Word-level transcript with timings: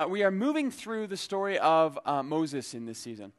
Uh, 0.00 0.06
we 0.06 0.22
are 0.22 0.30
moving 0.30 0.70
through 0.70 1.08
the 1.08 1.16
story 1.16 1.58
of 1.58 1.98
uh, 2.06 2.22
Moses 2.22 2.72
in 2.72 2.86
this 2.86 2.98
season. 2.98 3.32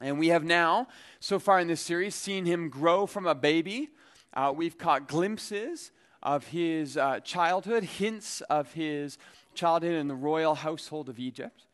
And 0.00 0.20
we 0.20 0.28
have 0.28 0.44
now, 0.44 0.86
so 1.18 1.40
far 1.40 1.58
in 1.58 1.66
this 1.66 1.80
series, 1.80 2.14
seen 2.14 2.44
him 2.44 2.68
grow 2.68 3.06
from 3.06 3.26
a 3.26 3.34
baby. 3.34 3.88
Uh, 4.32 4.52
we've 4.54 4.78
caught 4.78 5.08
glimpses 5.08 5.90
of 6.22 6.46
his 6.46 6.96
uh, 6.96 7.18
childhood, 7.20 7.82
hints 7.82 8.40
of 8.42 8.72
his 8.72 9.18
childhood 9.54 9.94
in 9.94 10.06
the 10.06 10.14
royal 10.14 10.54
household 10.54 11.08
of 11.08 11.18
Egypt. 11.18 11.66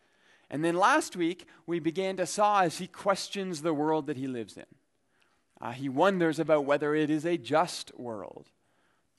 And 0.48 0.64
then 0.64 0.76
last 0.76 1.14
week, 1.14 1.46
we 1.66 1.78
began 1.78 2.16
to 2.16 2.24
saw 2.24 2.62
as 2.62 2.78
he 2.78 2.86
questions 2.86 3.60
the 3.60 3.74
world 3.74 4.06
that 4.06 4.16
he 4.16 4.26
lives 4.26 4.56
in. 4.56 4.64
Uh, 5.60 5.72
he 5.72 5.90
wonders 5.90 6.38
about 6.38 6.64
whether 6.64 6.94
it 6.94 7.10
is 7.10 7.26
a 7.26 7.36
just 7.36 7.92
world. 7.98 8.48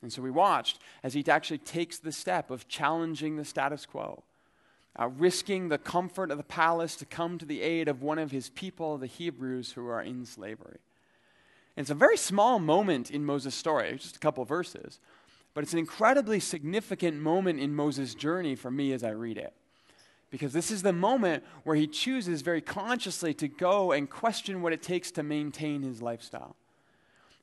And 0.02 0.12
so 0.12 0.22
we 0.22 0.30
watched 0.32 0.80
as 1.04 1.14
he 1.14 1.24
actually 1.28 1.58
takes 1.58 2.00
the 2.00 2.12
step 2.12 2.50
of 2.50 2.66
challenging 2.66 3.36
the 3.36 3.44
status 3.44 3.86
quo 3.86 4.24
uh, 4.98 5.08
risking 5.08 5.68
the 5.68 5.78
comfort 5.78 6.30
of 6.30 6.38
the 6.38 6.44
palace 6.44 6.96
to 6.96 7.06
come 7.06 7.38
to 7.38 7.44
the 7.44 7.62
aid 7.62 7.88
of 7.88 8.02
one 8.02 8.18
of 8.18 8.30
his 8.30 8.50
people, 8.50 8.98
the 8.98 9.06
Hebrews, 9.06 9.72
who 9.72 9.86
are 9.86 10.02
in 10.02 10.24
slavery. 10.24 10.78
And 11.76 11.84
it's 11.84 11.90
a 11.90 11.94
very 11.94 12.16
small 12.16 12.58
moment 12.58 13.10
in 13.10 13.24
Moses' 13.24 13.54
story, 13.54 13.92
just 13.96 14.16
a 14.16 14.20
couple 14.20 14.44
verses, 14.44 14.98
but 15.54 15.62
it's 15.62 15.72
an 15.72 15.78
incredibly 15.78 16.40
significant 16.40 17.20
moment 17.20 17.60
in 17.60 17.74
Moses' 17.74 18.14
journey 18.14 18.56
for 18.56 18.70
me 18.70 18.92
as 18.92 19.04
I 19.04 19.10
read 19.10 19.38
it. 19.38 19.54
Because 20.30 20.52
this 20.52 20.70
is 20.70 20.82
the 20.82 20.92
moment 20.92 21.44
where 21.62 21.76
he 21.76 21.86
chooses 21.86 22.42
very 22.42 22.60
consciously 22.60 23.32
to 23.34 23.48
go 23.48 23.92
and 23.92 24.10
question 24.10 24.60
what 24.60 24.72
it 24.72 24.82
takes 24.82 25.10
to 25.12 25.22
maintain 25.22 25.82
his 25.82 26.02
lifestyle. 26.02 26.56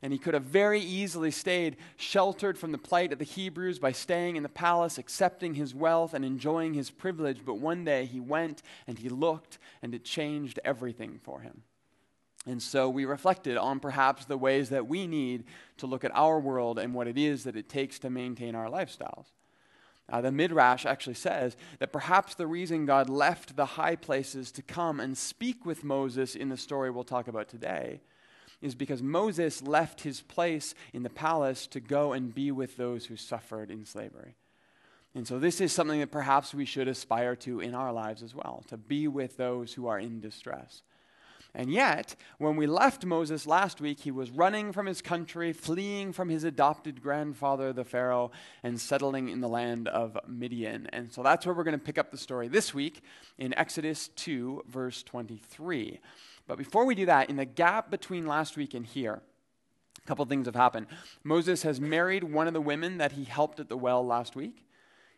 And 0.06 0.14
he 0.14 0.20
could 0.20 0.36
have 0.36 0.44
very 0.44 0.82
easily 0.82 1.32
stayed 1.32 1.78
sheltered 1.98 2.60
from 2.60 2.72
the 2.72 2.78
plight 2.78 3.12
of 3.12 3.18
the 3.18 3.26
Hebrews 3.26 3.80
by 3.80 3.92
staying 3.92 4.36
in 4.36 4.44
the 4.44 4.50
palace, 4.50 5.00
accepting 5.00 5.56
his 5.56 5.74
wealth, 5.74 6.14
and 6.14 6.24
enjoying 6.24 6.76
his 6.76 6.92
privilege. 6.92 7.40
But 7.44 7.56
one 7.56 7.84
day 7.84 8.06
he 8.06 8.20
went 8.20 8.62
and 8.86 9.00
he 9.00 9.10
looked, 9.10 9.58
and 9.82 9.96
it 9.96 10.06
changed 10.06 10.60
everything 10.64 11.20
for 11.24 11.40
him. 11.40 11.64
And 12.46 12.62
so 12.62 12.88
we 12.88 13.06
reflected 13.06 13.58
on 13.58 13.80
perhaps 13.80 14.26
the 14.26 14.38
ways 14.38 14.70
that 14.70 14.86
we 14.86 15.08
need 15.08 15.46
to 15.78 15.88
look 15.88 16.04
at 16.04 16.16
our 16.16 16.40
world 16.40 16.78
and 16.78 16.94
what 16.94 17.08
it 17.08 17.18
is 17.18 17.44
that 17.46 17.56
it 17.56 17.68
takes 17.68 17.98
to 17.98 18.12
maintain 18.12 18.54
our 18.54 18.70
lifestyles. 18.70 19.32
Uh, 20.08 20.22
the 20.22 20.32
Midrash 20.32 20.86
actually 20.86 21.16
says 21.16 21.58
that 21.80 21.92
perhaps 21.92 22.36
the 22.36 22.46
reason 22.46 22.86
God 22.86 23.10
left 23.10 23.56
the 23.56 23.66
high 23.66 23.96
places 23.96 24.52
to 24.52 24.62
come 24.62 25.00
and 25.00 25.18
speak 25.18 25.66
with 25.66 25.84
Moses 25.84 26.36
in 26.36 26.50
the 26.50 26.58
story 26.58 26.92
we'll 26.92 27.04
talk 27.04 27.28
about 27.28 27.50
today 27.50 28.02
is 28.66 28.76
because 28.76 29.04
Moses 29.04 29.62
left 29.62 30.02
his 30.02 30.22
place 30.22 30.74
in 30.92 31.04
the 31.04 31.10
palace 31.10 31.68
to 31.68 31.80
go 31.80 32.14
and 32.14 32.34
be 32.34 32.52
with 32.52 32.78
those 32.78 33.06
who 33.06 33.16
suffered 33.16 33.70
in 33.70 33.86
slavery. 33.86 34.36
And 35.14 35.26
so, 35.26 35.40
this 35.40 35.62
is 35.62 35.72
something 35.72 36.00
that 36.02 36.12
perhaps 36.12 36.54
we 36.54 36.66
should 36.66 36.90
aspire 36.90 37.36
to 37.38 37.62
in 37.62 37.74
our 37.74 37.94
lives 37.94 38.22
as 38.22 38.36
well 38.36 38.64
to 38.68 38.76
be 38.76 39.08
with 39.08 39.38
those 39.38 39.74
who 39.74 39.88
are 39.88 40.00
in 40.00 40.20
distress. 40.20 40.82
And 41.54 41.72
yet, 41.72 42.18
when 42.38 42.58
we 42.58 42.68
left 42.68 43.06
Moses 43.06 43.48
last 43.48 43.80
week, 43.80 44.02
he 44.02 44.12
was 44.12 44.30
running 44.30 44.74
from 44.74 44.88
his 44.88 45.02
country, 45.02 45.54
fleeing 45.54 46.12
from 46.12 46.28
his 46.28 46.44
adopted 46.44 47.02
grandfather, 47.02 47.72
the 47.72 47.86
Pharaoh, 47.86 48.32
and 48.62 48.80
settling 48.80 49.30
in 49.30 49.40
the 49.40 49.48
land 49.48 49.88
of 49.88 50.18
Midian. 50.28 50.90
And 50.92 51.14
so 51.14 51.24
that's 51.24 51.46
where 51.46 51.56
we're 51.56 51.64
going 51.64 51.80
to 51.80 51.86
pick 51.86 51.98
up 51.98 52.12
the 52.12 52.18
story 52.18 52.50
this 52.50 52.74
week 52.74 53.02
in 53.38 53.54
Exodus 53.54 54.10
2, 54.18 54.66
verse 54.68 55.02
23. 55.04 56.02
But 56.48 56.58
before 56.58 56.86
we 56.86 56.96
do 56.96 57.06
that, 57.08 57.30
in 57.30 57.38
the 57.38 57.46
gap 57.46 57.90
between 57.90 58.28
last 58.28 58.56
week 58.56 58.74
and 58.74 58.86
here, 58.86 59.22
a 60.04 60.08
couple 60.08 60.26
things 60.26 60.46
have 60.46 60.56
happened. 60.56 60.88
Moses 61.24 61.64
has 61.64 61.82
married 61.82 62.24
one 62.24 62.48
of 62.48 62.54
the 62.54 62.62
women 62.62 62.98
that 63.00 63.14
he 63.14 63.24
helped 63.24 63.60
at 63.60 63.70
the 63.70 63.78
well 63.78 64.06
last 64.06 64.36
week, 64.36 64.66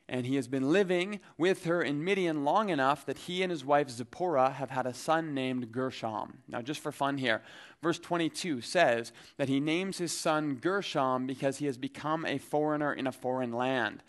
and 0.08 0.26
he 0.26 0.38
has 0.38 0.48
been 0.48 0.72
living 0.72 1.20
with 1.38 1.66
her 1.66 1.82
in 1.82 2.04
Midian 2.04 2.46
long 2.46 2.70
enough 2.70 3.06
that 3.06 3.18
he 3.18 3.44
and 3.44 3.52
his 3.52 3.66
wife 3.66 3.90
Zipporah 3.90 4.52
have 4.52 4.70
had 4.70 4.86
a 4.86 4.94
son 4.94 5.34
named 5.34 5.74
Gershom. 5.74 6.38
Now, 6.48 6.62
just 6.62 6.80
for 6.80 6.94
fun 6.94 7.18
here, 7.18 7.42
verse 7.82 8.00
22 8.00 8.62
says 8.62 9.12
that 9.36 9.50
he 9.50 9.60
names 9.60 9.98
his 9.98 10.14
son 10.14 10.56
Gershom 10.56 11.28
because 11.28 11.58
he 11.58 11.66
has 11.66 11.78
become 11.78 12.26
a 12.26 12.38
foreigner 12.38 12.94
in 12.94 13.06
a 13.06 13.12
foreign 13.12 13.52
land. 13.52 14.02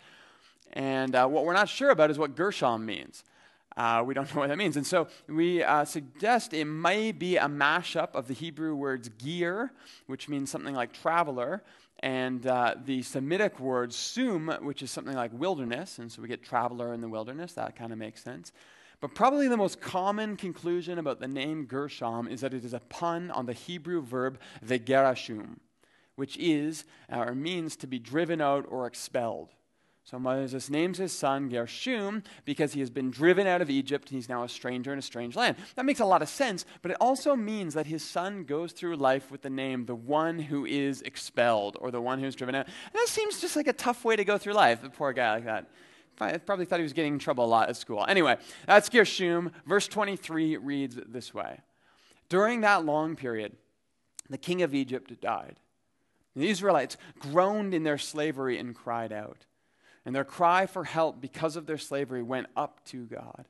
And 0.71 1.15
uh, 1.15 1.27
what 1.27 1.43
we're 1.43 1.53
not 1.53 1.67
sure 1.67 1.89
about 1.89 2.11
is 2.11 2.17
what 2.17 2.35
Gershom 2.35 2.85
means. 2.85 3.25
Uh, 3.79 4.03
we 4.03 4.13
don't 4.13 4.35
know 4.35 4.41
what 4.41 4.49
that 4.49 4.57
means. 4.57 4.75
And 4.75 4.85
so 4.85 5.07
we 5.29 5.63
uh, 5.63 5.85
suggest 5.85 6.53
it 6.53 6.65
may 6.65 7.13
be 7.13 7.37
a 7.37 7.45
mashup 7.45 8.13
of 8.13 8.27
the 8.27 8.33
Hebrew 8.33 8.75
words 8.75 9.09
ger, 9.17 9.71
which 10.05 10.27
means 10.27 10.51
something 10.51 10.75
like 10.75 10.91
traveler, 10.91 11.63
and 12.01 12.45
uh, 12.45 12.75
the 12.83 13.01
Semitic 13.03 13.57
word 13.57 13.93
sum, 13.93 14.53
which 14.63 14.81
is 14.81 14.91
something 14.91 15.15
like 15.15 15.31
wilderness. 15.33 15.97
And 15.97 16.11
so 16.11 16.21
we 16.21 16.27
get 16.27 16.43
traveler 16.43 16.93
in 16.93 16.99
the 16.99 17.07
wilderness. 17.07 17.53
That 17.53 17.77
kind 17.77 17.93
of 17.93 17.97
makes 17.97 18.21
sense. 18.21 18.51
But 18.99 19.15
probably 19.15 19.47
the 19.47 19.55
most 19.55 19.79
common 19.79 20.35
conclusion 20.35 20.99
about 20.99 21.21
the 21.21 21.29
name 21.29 21.63
Gershom 21.63 22.27
is 22.27 22.41
that 22.41 22.53
it 22.53 22.65
is 22.65 22.73
a 22.73 22.81
pun 22.81 23.31
on 23.31 23.45
the 23.45 23.53
Hebrew 23.53 24.01
verb 24.01 24.41
vegerashum, 24.65 25.55
which 26.17 26.35
is 26.35 26.83
or 27.09 27.33
means 27.33 27.77
to 27.77 27.87
be 27.87 27.97
driven 27.97 28.41
out 28.41 28.65
or 28.67 28.87
expelled. 28.87 29.53
So 30.09 30.17
Moses 30.17 30.71
names 30.71 30.97
his 30.97 31.11
son 31.11 31.49
Gershom 31.49 32.23
because 32.43 32.73
he 32.73 32.79
has 32.79 32.89
been 32.89 33.11
driven 33.11 33.45
out 33.45 33.61
of 33.61 33.69
Egypt 33.69 34.09
and 34.09 34.15
he's 34.15 34.27
now 34.27 34.41
a 34.41 34.49
stranger 34.49 34.91
in 34.91 34.97
a 34.97 35.03
strange 35.03 35.35
land. 35.35 35.55
That 35.75 35.85
makes 35.85 35.99
a 35.99 36.05
lot 36.05 36.23
of 36.23 36.29
sense, 36.29 36.65
but 36.81 36.89
it 36.89 36.97
also 36.99 37.35
means 37.35 37.75
that 37.75 37.85
his 37.85 38.03
son 38.03 38.43
goes 38.43 38.71
through 38.71 38.95
life 38.95 39.29
with 39.29 39.43
the 39.43 39.51
name 39.51 39.85
the 39.85 39.93
one 39.93 40.39
who 40.39 40.65
is 40.65 41.03
expelled 41.03 41.77
or 41.79 41.91
the 41.91 42.01
one 42.01 42.17
who's 42.17 42.33
driven 42.33 42.55
out. 42.55 42.65
And 42.65 42.95
that 42.95 43.07
seems 43.07 43.39
just 43.39 43.55
like 43.55 43.67
a 43.67 43.73
tough 43.73 44.03
way 44.03 44.15
to 44.15 44.25
go 44.25 44.39
through 44.39 44.53
life, 44.53 44.83
a 44.83 44.89
poor 44.89 45.13
guy 45.13 45.35
like 45.35 45.45
that. 45.45 45.69
I 46.19 46.39
probably 46.39 46.65
thought 46.65 46.79
he 46.79 46.83
was 46.83 46.93
getting 46.93 47.13
in 47.13 47.19
trouble 47.19 47.45
a 47.45 47.47
lot 47.47 47.69
at 47.69 47.77
school. 47.77 48.03
Anyway, 48.07 48.37
that's 48.65 48.89
Gershom. 48.89 49.51
Verse 49.67 49.87
23 49.87 50.57
reads 50.57 50.97
this 51.07 51.35
way 51.35 51.59
During 52.29 52.61
that 52.61 52.83
long 52.83 53.15
period, 53.15 53.55
the 54.27 54.39
king 54.39 54.63
of 54.63 54.73
Egypt 54.73 55.21
died. 55.21 55.59
The 56.35 56.49
Israelites 56.49 56.97
groaned 57.19 57.75
in 57.75 57.83
their 57.83 57.99
slavery 57.99 58.57
and 58.57 58.73
cried 58.73 59.13
out 59.13 59.45
and 60.05 60.15
their 60.15 60.23
cry 60.23 60.65
for 60.65 60.83
help 60.83 61.21
because 61.21 61.55
of 61.55 61.65
their 61.65 61.77
slavery 61.77 62.23
went 62.23 62.47
up 62.55 62.83
to 62.85 63.05
God. 63.05 63.47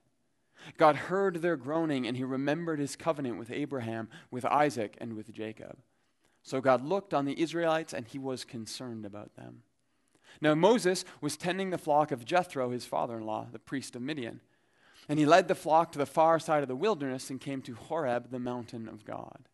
God 0.78 0.96
heard 0.96 1.36
their 1.36 1.56
groaning, 1.56 2.06
and 2.06 2.18
he 2.18 2.24
remembered 2.24 2.80
his 2.80 2.96
covenant 2.96 3.38
with 3.38 3.52
Abraham, 3.52 4.10
with 4.30 4.46
Isaac, 4.46 4.98
and 5.00 5.16
with 5.16 5.32
Jacob. 5.32 5.78
So 6.44 6.62
God 6.62 6.84
looked 6.84 7.14
on 7.14 7.26
the 7.26 7.40
Israelites, 7.40 7.94
and 7.94 8.08
he 8.08 8.20
was 8.20 8.44
concerned 8.44 9.06
about 9.06 9.36
them. 9.36 9.64
Now 10.42 10.56
Moses 10.56 11.06
was 11.22 11.38
tending 11.38 11.70
the 11.70 11.78
flock 11.78 12.12
of 12.12 12.26
Jethro, 12.26 12.70
his 12.70 12.86
father 12.86 13.18
in 13.18 13.26
law, 13.26 13.48
the 13.52 13.60
priest 13.60 13.96
of 13.96 14.02
Midian. 14.02 14.42
And 15.08 15.18
he 15.18 15.26
led 15.26 15.48
the 15.48 15.56
flock 15.56 15.92
to 15.92 15.98
the 15.98 16.06
far 16.06 16.40
side 16.40 16.62
of 16.62 16.68
the 16.68 16.76
wilderness 16.76 17.30
and 17.30 17.42
came 17.42 17.62
to 17.64 17.74
Horeb, 17.74 18.30
the 18.30 18.40
mountain 18.40 18.88
of 18.88 19.06
God. 19.06 19.48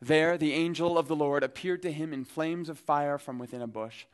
There, 0.00 0.36
the 0.38 0.52
angel 0.52 0.98
of 0.98 1.08
the 1.08 1.16
Lord 1.16 1.42
appeared 1.42 1.82
to 1.82 1.92
him 1.92 2.12
in 2.12 2.24
flames 2.24 2.68
of 2.68 2.78
fire 2.78 3.18
from 3.18 3.38
within 3.38 3.62
a 3.62 3.66
bush. 3.66 4.06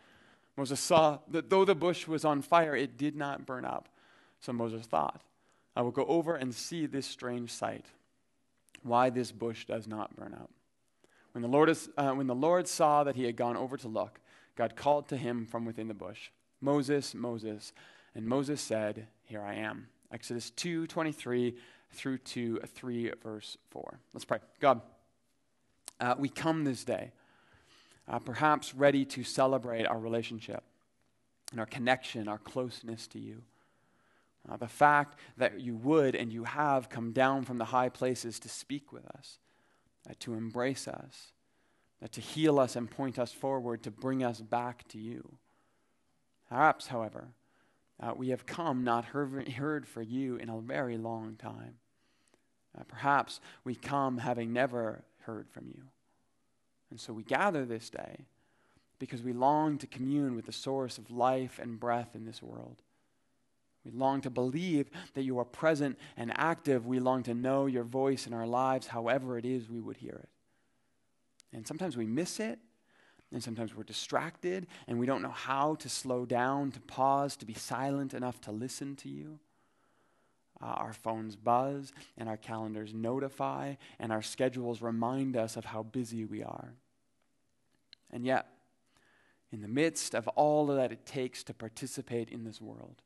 Moses 0.56 0.80
saw 0.80 1.18
that 1.28 1.50
though 1.50 1.64
the 1.64 1.74
bush 1.74 2.06
was 2.06 2.24
on 2.24 2.42
fire, 2.42 2.76
it 2.76 2.96
did 2.96 3.16
not 3.16 3.46
burn 3.46 3.64
up. 3.64 3.88
So 4.40 4.52
Moses 4.52 4.86
thought, 4.86 5.22
I 5.74 5.82
will 5.82 5.90
go 5.90 6.04
over 6.06 6.36
and 6.36 6.54
see 6.54 6.86
this 6.86 7.06
strange 7.06 7.50
sight, 7.50 7.86
why 8.82 9.10
this 9.10 9.32
bush 9.32 9.64
does 9.64 9.86
not 9.86 10.14
burn 10.16 10.34
up. 10.34 10.50
When 11.32 11.42
the, 11.42 11.48
Lord 11.48 11.70
is, 11.70 11.88
uh, 11.96 12.12
when 12.12 12.26
the 12.26 12.34
Lord 12.34 12.68
saw 12.68 13.04
that 13.04 13.16
he 13.16 13.24
had 13.24 13.36
gone 13.36 13.56
over 13.56 13.76
to 13.78 13.88
look, 13.88 14.20
God 14.54 14.76
called 14.76 15.08
to 15.08 15.16
him 15.16 15.46
from 15.46 15.64
within 15.64 15.88
the 15.88 15.94
bush, 15.94 16.30
Moses, 16.60 17.14
Moses. 17.14 17.72
And 18.14 18.26
Moses 18.26 18.60
said, 18.60 19.06
Here 19.24 19.40
I 19.40 19.54
am. 19.54 19.88
Exodus 20.12 20.50
2 20.50 20.86
23 20.86 21.56
through 21.92 22.18
to 22.18 22.58
3, 22.58 23.12
verse 23.22 23.56
4. 23.70 23.98
Let's 24.12 24.26
pray. 24.26 24.38
God, 24.60 24.82
uh, 26.00 26.14
we 26.18 26.28
come 26.28 26.64
this 26.64 26.84
day 26.84 27.12
uh, 28.12 28.18
perhaps 28.18 28.74
ready 28.74 29.04
to 29.06 29.24
celebrate 29.24 29.86
our 29.86 29.98
relationship 29.98 30.62
and 31.50 31.58
our 31.58 31.66
connection, 31.66 32.28
our 32.28 32.38
closeness 32.38 33.06
to 33.08 33.18
you. 33.18 33.42
Uh, 34.48 34.56
the 34.56 34.68
fact 34.68 35.18
that 35.38 35.60
you 35.60 35.74
would 35.76 36.14
and 36.14 36.32
you 36.32 36.44
have 36.44 36.90
come 36.90 37.12
down 37.12 37.44
from 37.44 37.58
the 37.58 37.64
high 37.66 37.88
places 37.88 38.38
to 38.38 38.48
speak 38.48 38.92
with 38.92 39.06
us, 39.06 39.38
uh, 40.08 40.12
to 40.18 40.34
embrace 40.34 40.86
us, 40.86 41.32
uh, 42.04 42.08
to 42.10 42.20
heal 42.20 42.58
us 42.58 42.76
and 42.76 42.90
point 42.90 43.18
us 43.18 43.32
forward, 43.32 43.82
to 43.82 43.90
bring 43.90 44.22
us 44.22 44.40
back 44.40 44.86
to 44.88 44.98
you. 44.98 45.36
Perhaps, 46.48 46.88
however, 46.88 47.28
uh, 47.98 48.12
we 48.14 48.28
have 48.28 48.44
come 48.44 48.84
not 48.84 49.06
heard, 49.06 49.48
heard 49.52 49.86
for 49.86 50.02
you 50.02 50.36
in 50.36 50.50
a 50.50 50.60
very 50.60 50.98
long 50.98 51.36
time. 51.36 51.76
Uh, 52.78 52.82
perhaps 52.88 53.40
we 53.64 53.74
come 53.74 54.18
having 54.18 54.52
never 54.52 55.04
heard 55.20 55.48
from 55.48 55.68
you. 55.68 55.84
And 56.92 57.00
so 57.00 57.14
we 57.14 57.22
gather 57.22 57.64
this 57.64 57.88
day 57.88 58.26
because 58.98 59.22
we 59.22 59.32
long 59.32 59.78
to 59.78 59.86
commune 59.86 60.36
with 60.36 60.44
the 60.44 60.52
source 60.52 60.98
of 60.98 61.10
life 61.10 61.58
and 61.58 61.80
breath 61.80 62.14
in 62.14 62.26
this 62.26 62.42
world. 62.42 62.82
We 63.82 63.90
long 63.92 64.20
to 64.20 64.30
believe 64.30 64.90
that 65.14 65.22
you 65.22 65.38
are 65.38 65.46
present 65.46 65.98
and 66.18 66.30
active. 66.36 66.86
We 66.86 67.00
long 67.00 67.22
to 67.22 67.34
know 67.34 67.64
your 67.64 67.84
voice 67.84 68.26
in 68.26 68.34
our 68.34 68.46
lives, 68.46 68.88
however 68.88 69.38
it 69.38 69.46
is 69.46 69.70
we 69.70 69.80
would 69.80 69.96
hear 69.96 70.20
it. 70.22 70.28
And 71.52 71.66
sometimes 71.66 71.96
we 71.96 72.06
miss 72.06 72.38
it, 72.40 72.58
and 73.32 73.42
sometimes 73.42 73.74
we're 73.74 73.84
distracted, 73.84 74.66
and 74.86 74.98
we 74.98 75.06
don't 75.06 75.22
know 75.22 75.30
how 75.30 75.76
to 75.76 75.88
slow 75.88 76.26
down, 76.26 76.72
to 76.72 76.80
pause, 76.80 77.36
to 77.38 77.46
be 77.46 77.54
silent 77.54 78.12
enough 78.12 78.38
to 78.42 78.52
listen 78.52 78.96
to 78.96 79.08
you. 79.08 79.40
uh, 80.62 80.66
our 80.66 80.92
phones 80.92 81.36
buzz, 81.36 81.92
and 82.16 82.28
our 82.28 82.36
calendars 82.36 82.94
notify, 82.94 83.74
and 83.98 84.12
our 84.12 84.22
schedules 84.22 84.80
remind 84.80 85.36
us 85.36 85.56
of 85.56 85.64
how 85.64 85.82
busy 85.82 86.24
we 86.24 86.42
are. 86.42 86.74
And 88.12 88.24
yet, 88.24 88.46
in 89.50 89.62
the 89.62 89.68
midst 89.68 90.14
of 90.14 90.28
all 90.28 90.66
that 90.66 90.92
it 90.92 91.06
takes 91.06 91.42
to 91.44 91.54
participate 91.54 92.30
in 92.30 92.44
this 92.44 92.60
world, 92.60 93.02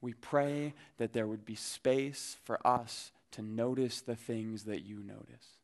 we 0.00 0.14
pray 0.14 0.74
that 0.98 1.12
there 1.12 1.26
would 1.26 1.44
be 1.44 1.54
space 1.54 2.36
for 2.44 2.64
us 2.66 3.12
to 3.32 3.42
notice 3.42 4.00
the 4.00 4.16
things 4.16 4.64
that 4.64 4.80
you 4.80 5.02
notice, 5.02 5.58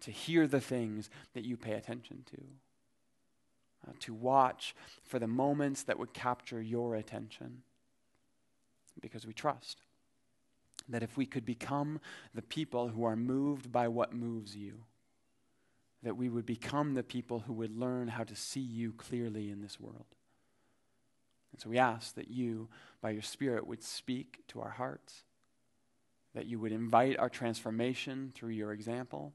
to 0.00 0.10
hear 0.10 0.46
the 0.46 0.60
things 0.60 1.10
that 1.34 1.44
you 1.44 1.56
pay 1.56 1.72
attention 1.72 2.24
to, 2.30 2.42
uh, 3.88 3.92
to 4.00 4.14
watch 4.14 4.74
for 5.02 5.18
the 5.18 5.26
moments 5.26 5.82
that 5.84 5.98
would 5.98 6.14
capture 6.14 6.60
your 6.60 6.94
attention. 6.94 7.62
Because 9.00 9.26
we 9.26 9.32
trust 9.32 9.78
that 10.88 11.02
if 11.02 11.16
we 11.16 11.26
could 11.26 11.44
become 11.44 12.00
the 12.34 12.42
people 12.42 12.88
who 12.88 13.04
are 13.04 13.16
moved 13.16 13.70
by 13.70 13.88
what 13.88 14.12
moves 14.12 14.56
you, 14.56 14.84
that 16.02 16.16
we 16.16 16.28
would 16.28 16.46
become 16.46 16.94
the 16.94 17.02
people 17.02 17.40
who 17.40 17.52
would 17.52 17.76
learn 17.76 18.08
how 18.08 18.24
to 18.24 18.34
see 18.34 18.60
you 18.60 18.92
clearly 18.92 19.50
in 19.50 19.60
this 19.60 19.78
world. 19.78 20.06
And 21.52 21.60
so 21.60 21.68
we 21.68 21.78
ask 21.78 22.14
that 22.14 22.30
you, 22.30 22.68
by 23.00 23.10
your 23.10 23.22
Spirit, 23.22 23.66
would 23.66 23.82
speak 23.82 24.44
to 24.48 24.60
our 24.60 24.70
hearts, 24.70 25.24
that 26.34 26.46
you 26.46 26.58
would 26.58 26.72
invite 26.72 27.18
our 27.18 27.28
transformation 27.28 28.32
through 28.34 28.50
your 28.50 28.72
example, 28.72 29.32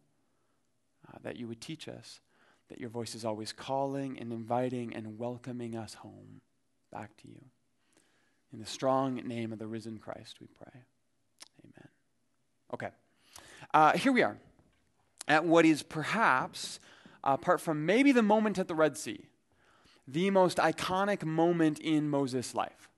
uh, 1.08 1.18
that 1.24 1.36
you 1.36 1.48
would 1.48 1.62
teach 1.62 1.88
us 1.88 2.22
that 2.70 2.80
your 2.80 2.90
voice 2.90 3.14
is 3.14 3.26
always 3.26 3.54
calling 3.54 4.18
and 4.20 4.34
inviting 4.34 4.96
and 4.96 5.20
welcoming 5.20 5.76
us 5.76 5.94
home 5.96 6.42
back 6.92 7.16
to 7.18 7.28
you. 7.28 7.42
In 8.52 8.60
the 8.60 8.66
strong 8.66 9.16
name 9.16 9.52
of 9.52 9.60
the 9.60 9.68
risen 9.68 9.98
Christ, 9.98 10.38
we 10.40 10.48
pray. 10.48 10.82
Amen. 11.64 11.90
Okay. 12.74 12.90
Uh, 13.74 13.98
here 13.98 14.12
we 14.12 14.24
are 14.24 14.38
at 15.28 15.46
what 15.46 15.66
is 15.66 15.84
perhaps, 15.84 16.80
apart 17.24 17.62
from 17.62 17.86
maybe 17.86 18.12
the 18.12 18.22
moment 18.22 18.60
at 18.60 18.68
the 18.68 18.76
Red 18.76 18.98
Sea, 18.98 19.26
the 20.08 20.30
most 20.30 20.58
iconic 20.58 21.24
moment 21.24 21.80
in 21.80 22.10
Moses' 22.10 22.54
life 22.54 22.90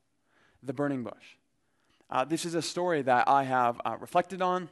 the 0.63 0.73
burning 0.73 1.03
bush. 1.03 1.37
Uh, 2.09 2.25
this 2.25 2.45
is 2.45 2.55
a 2.55 2.61
story 2.61 3.01
that 3.01 3.27
I 3.27 3.43
have 3.43 3.79
uh, 3.85 3.95
reflected 3.99 4.41
on, 4.41 4.69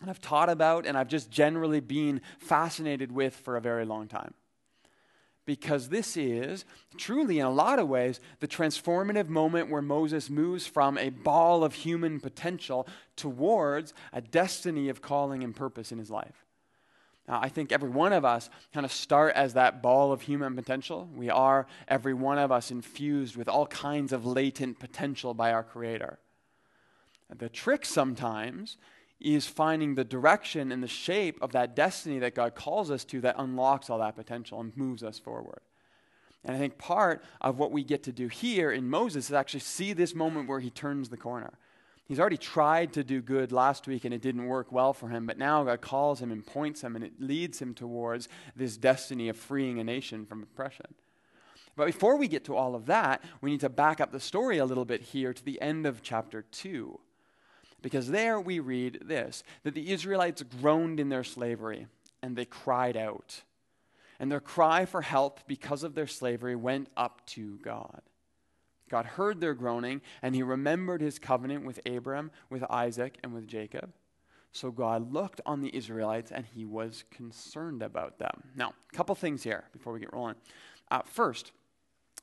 and 0.00 0.10
I've 0.10 0.20
taught 0.20 0.50
about, 0.50 0.84
and 0.84 0.98
I've 0.98 1.08
just 1.08 1.30
generally 1.30 1.80
been 1.80 2.20
fascinated 2.38 3.12
with 3.12 3.34
for 3.34 3.56
a 3.56 3.60
very 3.60 3.84
long 3.84 4.08
time 4.08 4.34
because 5.44 5.88
this 5.88 6.16
is 6.16 6.64
truly, 6.96 7.38
in 7.38 7.46
a 7.46 7.50
lot 7.50 7.78
of 7.78 7.88
ways, 7.88 8.20
the 8.40 8.48
transformative 8.48 9.28
moment 9.28 9.70
where 9.70 9.82
Moses 9.82 10.30
moves 10.30 10.66
from 10.66 10.96
a 10.98 11.10
ball 11.10 11.64
of 11.64 11.74
human 11.74 12.20
potential 12.20 12.86
towards 13.16 13.92
a 14.12 14.20
destiny 14.20 14.88
of 14.88 15.02
calling 15.02 15.42
and 15.42 15.54
purpose 15.54 15.90
in 15.90 15.98
his 15.98 16.10
life. 16.10 16.44
Now, 17.28 17.38
I 17.40 17.48
think 17.48 17.70
every 17.70 17.88
one 17.88 18.12
of 18.12 18.24
us 18.24 18.50
kind 18.74 18.84
of 18.84 18.92
start 18.92 19.34
as 19.36 19.54
that 19.54 19.80
ball 19.80 20.12
of 20.12 20.22
human 20.22 20.56
potential. 20.56 21.08
We 21.14 21.30
are, 21.30 21.66
every 21.86 22.14
one 22.14 22.38
of 22.38 22.50
us, 22.50 22.70
infused 22.70 23.36
with 23.36 23.48
all 23.48 23.66
kinds 23.66 24.12
of 24.12 24.26
latent 24.26 24.80
potential 24.80 25.32
by 25.32 25.52
our 25.52 25.62
Creator. 25.62 26.18
The 27.34 27.48
trick 27.48 27.84
sometimes 27.86 28.76
is 29.20 29.46
finding 29.46 29.94
the 29.94 30.04
direction 30.04 30.72
and 30.72 30.82
the 30.82 30.88
shape 30.88 31.40
of 31.40 31.52
that 31.52 31.76
destiny 31.76 32.18
that 32.18 32.34
God 32.34 32.54
calls 32.54 32.90
us 32.90 33.04
to 33.04 33.20
that 33.20 33.36
unlocks 33.38 33.88
all 33.88 33.98
that 33.98 34.16
potential 34.16 34.60
and 34.60 34.76
moves 34.76 35.02
us 35.02 35.18
forward. 35.18 35.60
And 36.44 36.56
I 36.56 36.58
think 36.58 36.76
part 36.76 37.22
of 37.40 37.58
what 37.58 37.70
we 37.70 37.84
get 37.84 38.02
to 38.04 38.12
do 38.12 38.26
here 38.26 38.72
in 38.72 38.90
Moses 38.90 39.26
is 39.26 39.32
actually 39.32 39.60
see 39.60 39.92
this 39.92 40.14
moment 40.14 40.48
where 40.48 40.58
he 40.58 40.70
turns 40.70 41.08
the 41.08 41.16
corner. 41.16 41.54
He's 42.04 42.18
already 42.18 42.36
tried 42.36 42.92
to 42.94 43.04
do 43.04 43.22
good 43.22 43.52
last 43.52 43.86
week 43.86 44.04
and 44.04 44.12
it 44.12 44.22
didn't 44.22 44.46
work 44.46 44.72
well 44.72 44.92
for 44.92 45.08
him, 45.08 45.24
but 45.26 45.38
now 45.38 45.64
God 45.64 45.80
calls 45.80 46.20
him 46.20 46.32
and 46.32 46.44
points 46.44 46.82
him 46.82 46.96
and 46.96 47.04
it 47.04 47.20
leads 47.20 47.62
him 47.62 47.74
towards 47.74 48.28
this 48.56 48.76
destiny 48.76 49.28
of 49.28 49.36
freeing 49.36 49.78
a 49.78 49.84
nation 49.84 50.26
from 50.26 50.42
oppression. 50.42 50.94
But 51.76 51.86
before 51.86 52.16
we 52.16 52.28
get 52.28 52.44
to 52.46 52.56
all 52.56 52.74
of 52.74 52.86
that, 52.86 53.22
we 53.40 53.50
need 53.50 53.60
to 53.60 53.68
back 53.68 54.00
up 54.00 54.12
the 54.12 54.20
story 54.20 54.58
a 54.58 54.64
little 54.64 54.84
bit 54.84 55.00
here 55.00 55.32
to 55.32 55.44
the 55.44 55.60
end 55.62 55.86
of 55.86 56.02
chapter 56.02 56.42
2. 56.42 56.98
Because 57.80 58.08
there 58.10 58.40
we 58.40 58.60
read 58.60 59.00
this 59.04 59.42
that 59.62 59.74
the 59.74 59.90
Israelites 59.90 60.42
groaned 60.42 61.00
in 61.00 61.08
their 61.08 61.24
slavery 61.24 61.86
and 62.22 62.36
they 62.36 62.44
cried 62.44 62.96
out. 62.96 63.42
And 64.20 64.30
their 64.30 64.40
cry 64.40 64.84
for 64.84 65.02
help 65.02 65.40
because 65.46 65.82
of 65.82 65.94
their 65.94 66.06
slavery 66.06 66.54
went 66.54 66.88
up 66.96 67.26
to 67.28 67.58
God. 67.58 68.02
God 68.92 69.06
heard 69.06 69.40
their 69.40 69.54
groaning 69.54 70.02
and 70.20 70.34
he 70.34 70.42
remembered 70.42 71.00
his 71.00 71.18
covenant 71.18 71.64
with 71.64 71.80
Abram, 71.86 72.30
with 72.50 72.62
Isaac, 72.70 73.16
and 73.24 73.32
with 73.32 73.48
Jacob. 73.48 73.90
So 74.52 74.70
God 74.70 75.14
looked 75.14 75.40
on 75.46 75.62
the 75.62 75.74
Israelites 75.74 76.30
and 76.30 76.44
he 76.54 76.66
was 76.66 77.04
concerned 77.10 77.82
about 77.82 78.18
them. 78.18 78.42
Now, 78.54 78.74
a 78.92 78.96
couple 78.96 79.14
things 79.14 79.42
here 79.42 79.64
before 79.72 79.94
we 79.94 80.00
get 80.00 80.12
rolling. 80.12 80.34
Uh, 80.90 81.00
first, 81.06 81.52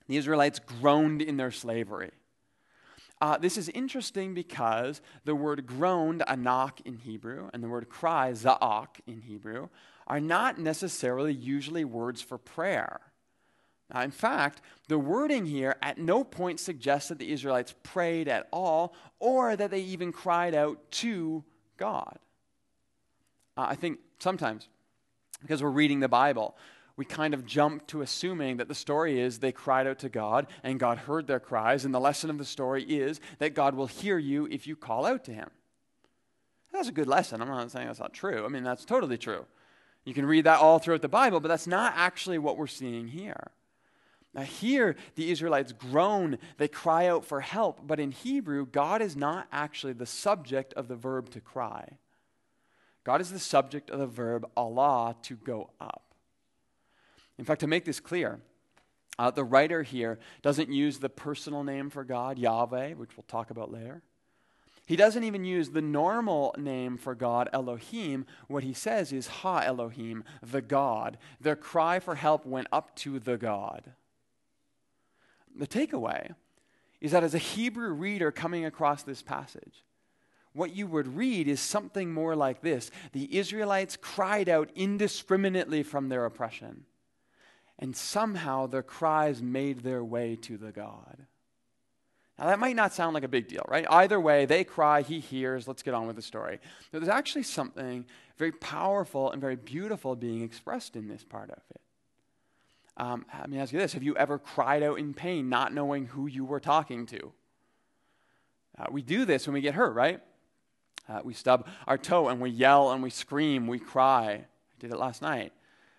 the 0.07 0.17
Israelites 0.17 0.59
groaned 0.59 1.23
in 1.23 1.37
their 1.37 1.49
slavery. 1.49 2.11
Uh, 3.19 3.39
this 3.39 3.57
is 3.57 3.67
interesting 3.69 4.35
because 4.35 5.01
the 5.25 5.35
word 5.35 5.65
groaned, 5.65 6.23
anak 6.27 6.81
in 6.85 6.97
Hebrew, 6.97 7.49
and 7.51 7.63
the 7.63 7.67
word 7.67 7.89
cry, 7.89 8.31
za'ak 8.31 9.01
in 9.07 9.21
Hebrew, 9.21 9.69
are 10.05 10.19
not 10.19 10.59
necessarily 10.59 11.33
usually 11.33 11.83
words 11.83 12.21
for 12.21 12.37
prayer. 12.37 12.99
Now, 13.93 14.01
in 14.01 14.11
fact, 14.11 14.61
the 14.87 14.99
wording 14.99 15.45
here 15.45 15.75
at 15.81 15.97
no 15.97 16.23
point 16.23 16.59
suggests 16.59 17.09
that 17.09 17.17
the 17.17 17.31
Israelites 17.31 17.73
prayed 17.83 18.27
at 18.27 18.47
all 18.51 18.93
or 19.19 19.55
that 19.55 19.71
they 19.71 19.81
even 19.81 20.11
cried 20.11 20.53
out 20.53 20.79
to 20.91 21.43
God. 21.77 22.19
Uh, 23.57 23.67
I 23.69 23.75
think 23.75 23.99
sometimes, 24.19 24.67
because 25.41 25.63
we're 25.63 25.69
reading 25.69 26.01
the 26.01 26.07
Bible, 26.07 26.55
we 26.97 27.05
kind 27.05 27.33
of 27.33 27.45
jump 27.45 27.87
to 27.87 28.01
assuming 28.01 28.57
that 28.57 28.67
the 28.67 28.75
story 28.75 29.19
is 29.19 29.39
they 29.39 29.51
cried 29.51 29.87
out 29.87 29.99
to 29.99 30.09
God 30.09 30.47
and 30.63 30.79
God 30.79 30.97
heard 30.97 31.27
their 31.27 31.39
cries, 31.39 31.85
and 31.85 31.93
the 31.93 31.99
lesson 31.99 32.29
of 32.29 32.37
the 32.37 32.45
story 32.45 32.83
is 32.83 33.19
that 33.39 33.53
God 33.53 33.73
will 33.73 33.87
hear 33.87 34.17
you 34.17 34.47
if 34.51 34.67
you 34.67 34.75
call 34.75 35.05
out 35.05 35.23
to 35.23 35.33
Him. 35.33 35.49
That's 36.71 36.89
a 36.89 36.91
good 36.91 37.07
lesson. 37.07 37.41
I'm 37.41 37.47
not 37.47 37.71
saying 37.71 37.87
that's 37.87 37.99
not 37.99 38.13
true. 38.13 38.45
I 38.45 38.49
mean, 38.49 38.63
that's 38.63 38.85
totally 38.85 39.17
true. 39.17 39.45
You 40.05 40.13
can 40.13 40.25
read 40.25 40.45
that 40.45 40.59
all 40.59 40.79
throughout 40.79 41.01
the 41.01 41.09
Bible, 41.09 41.39
but 41.39 41.47
that's 41.47 41.67
not 41.67 41.93
actually 41.95 42.37
what 42.37 42.57
we're 42.57 42.67
seeing 42.67 43.07
here. 43.07 43.51
Now, 44.33 44.43
here, 44.43 44.95
the 45.15 45.31
Israelites 45.31 45.71
groan, 45.71 46.37
they 46.57 46.67
cry 46.67 47.07
out 47.07 47.25
for 47.25 47.41
help, 47.41 47.87
but 47.87 47.99
in 47.99 48.11
Hebrew, 48.11 48.65
God 48.67 49.01
is 49.01 49.15
not 49.15 49.47
actually 49.51 49.93
the 49.93 50.05
subject 50.05 50.73
of 50.73 50.87
the 50.87 50.95
verb 50.95 51.31
to 51.31 51.41
cry. 51.41 51.97
God 53.03 53.21
is 53.21 53.31
the 53.31 53.39
subject 53.39 53.89
of 53.89 53.97
the 53.97 54.05
verb 54.05 54.47
Allah, 54.55 55.15
to 55.23 55.35
go 55.35 55.71
up. 55.81 56.13
In 57.39 57.45
fact, 57.45 57.61
to 57.61 57.67
make 57.67 57.85
this 57.85 57.99
clear, 57.99 58.39
uh, 59.17 59.31
the 59.31 59.43
writer 59.43 59.81
here 59.81 60.19
doesn't 60.43 60.71
use 60.71 60.99
the 60.99 61.09
personal 61.09 61.63
name 61.63 61.89
for 61.89 62.03
God, 62.03 62.37
Yahweh, 62.37 62.93
which 62.93 63.17
we'll 63.17 63.25
talk 63.27 63.49
about 63.49 63.71
later. 63.71 64.03
He 64.85 64.95
doesn't 64.95 65.23
even 65.23 65.45
use 65.45 65.69
the 65.69 65.81
normal 65.81 66.55
name 66.57 66.97
for 66.97 67.15
God, 67.15 67.49
Elohim. 67.53 68.25
What 68.47 68.63
he 68.63 68.73
says 68.73 69.11
is 69.11 69.27
Ha 69.27 69.61
Elohim, 69.65 70.23
the 70.41 70.61
God. 70.61 71.17
Their 71.39 71.55
cry 71.55 71.99
for 71.99 72.15
help 72.15 72.45
went 72.45 72.67
up 72.71 72.95
to 72.97 73.19
the 73.19 73.37
God. 73.37 73.91
The 75.59 75.67
takeaway 75.67 76.33
is 77.01 77.11
that 77.11 77.23
as 77.23 77.35
a 77.35 77.39
Hebrew 77.39 77.91
reader 77.91 78.31
coming 78.31 78.65
across 78.65 79.03
this 79.03 79.21
passage, 79.21 79.83
what 80.53 80.75
you 80.75 80.87
would 80.87 81.15
read 81.15 81.47
is 81.47 81.59
something 81.59 82.11
more 82.11 82.35
like 82.35 82.61
this 82.61 82.89
The 83.11 83.37
Israelites 83.37 83.97
cried 83.97 84.49
out 84.49 84.71
indiscriminately 84.73 85.83
from 85.83 86.09
their 86.09 86.25
oppression 86.25 86.85
and 87.77 87.95
somehow 87.95 88.67
their 88.67 88.83
cries 88.83 89.41
made 89.41 89.79
their 89.79 90.03
way 90.03 90.35
to 90.35 90.57
the 90.57 90.71
God. 90.71 91.25
Now, 92.37 92.47
that 92.47 92.59
might 92.59 92.75
not 92.75 92.93
sound 92.93 93.13
like 93.13 93.23
a 93.23 93.29
big 93.29 93.47
deal, 93.47 93.65
right? 93.67 93.85
Either 93.89 94.19
way, 94.19 94.45
they 94.45 94.63
cry, 94.63 95.01
he 95.01 95.19
hears, 95.19 95.67
let's 95.67 95.83
get 95.83 95.93
on 95.93 96.07
with 96.07 96.15
the 96.15 96.21
story. 96.21 96.59
But 96.91 96.99
there's 96.99 97.09
actually 97.09 97.43
something 97.43 98.05
very 98.37 98.53
powerful 98.53 99.31
and 99.31 99.41
very 99.41 99.57
beautiful 99.57 100.15
being 100.15 100.41
expressed 100.41 100.95
in 100.95 101.07
this 101.09 101.23
part 101.23 101.49
of 101.49 101.61
it. 101.69 101.81
Um, 102.99 103.25
let 103.39 103.49
me 103.49 103.57
ask 103.59 103.71
you 103.71 103.79
this 103.79 103.93
Have 103.93 104.03
you 104.03 104.15
ever 104.17 104.37
cried 104.37 104.83
out 104.83 104.99
in 104.99 105.13
pain 105.13 105.49
not 105.49 105.73
knowing 105.73 106.05
who 106.05 106.27
you 106.27 106.43
were 106.43 106.59
talking 106.59 107.05
to? 107.07 107.31
Uh, 108.77 108.85
we 108.91 109.01
do 109.01 109.25
this 109.25 109.47
when 109.47 109.53
we 109.53 109.61
get 109.61 109.73
hurt, 109.73 109.93
right? 109.93 110.19
Uh, 111.07 111.21
we 111.23 111.33
stub 111.33 111.67
our 111.87 111.97
toe 111.97 112.27
and 112.27 112.39
we 112.39 112.49
yell 112.49 112.91
and 112.91 113.01
we 113.01 113.09
scream, 113.09 113.67
we 113.67 113.79
cry. 113.79 114.31
I 114.33 114.45
did 114.79 114.91
it 114.91 114.97
last 114.97 115.21
night. 115.21 115.53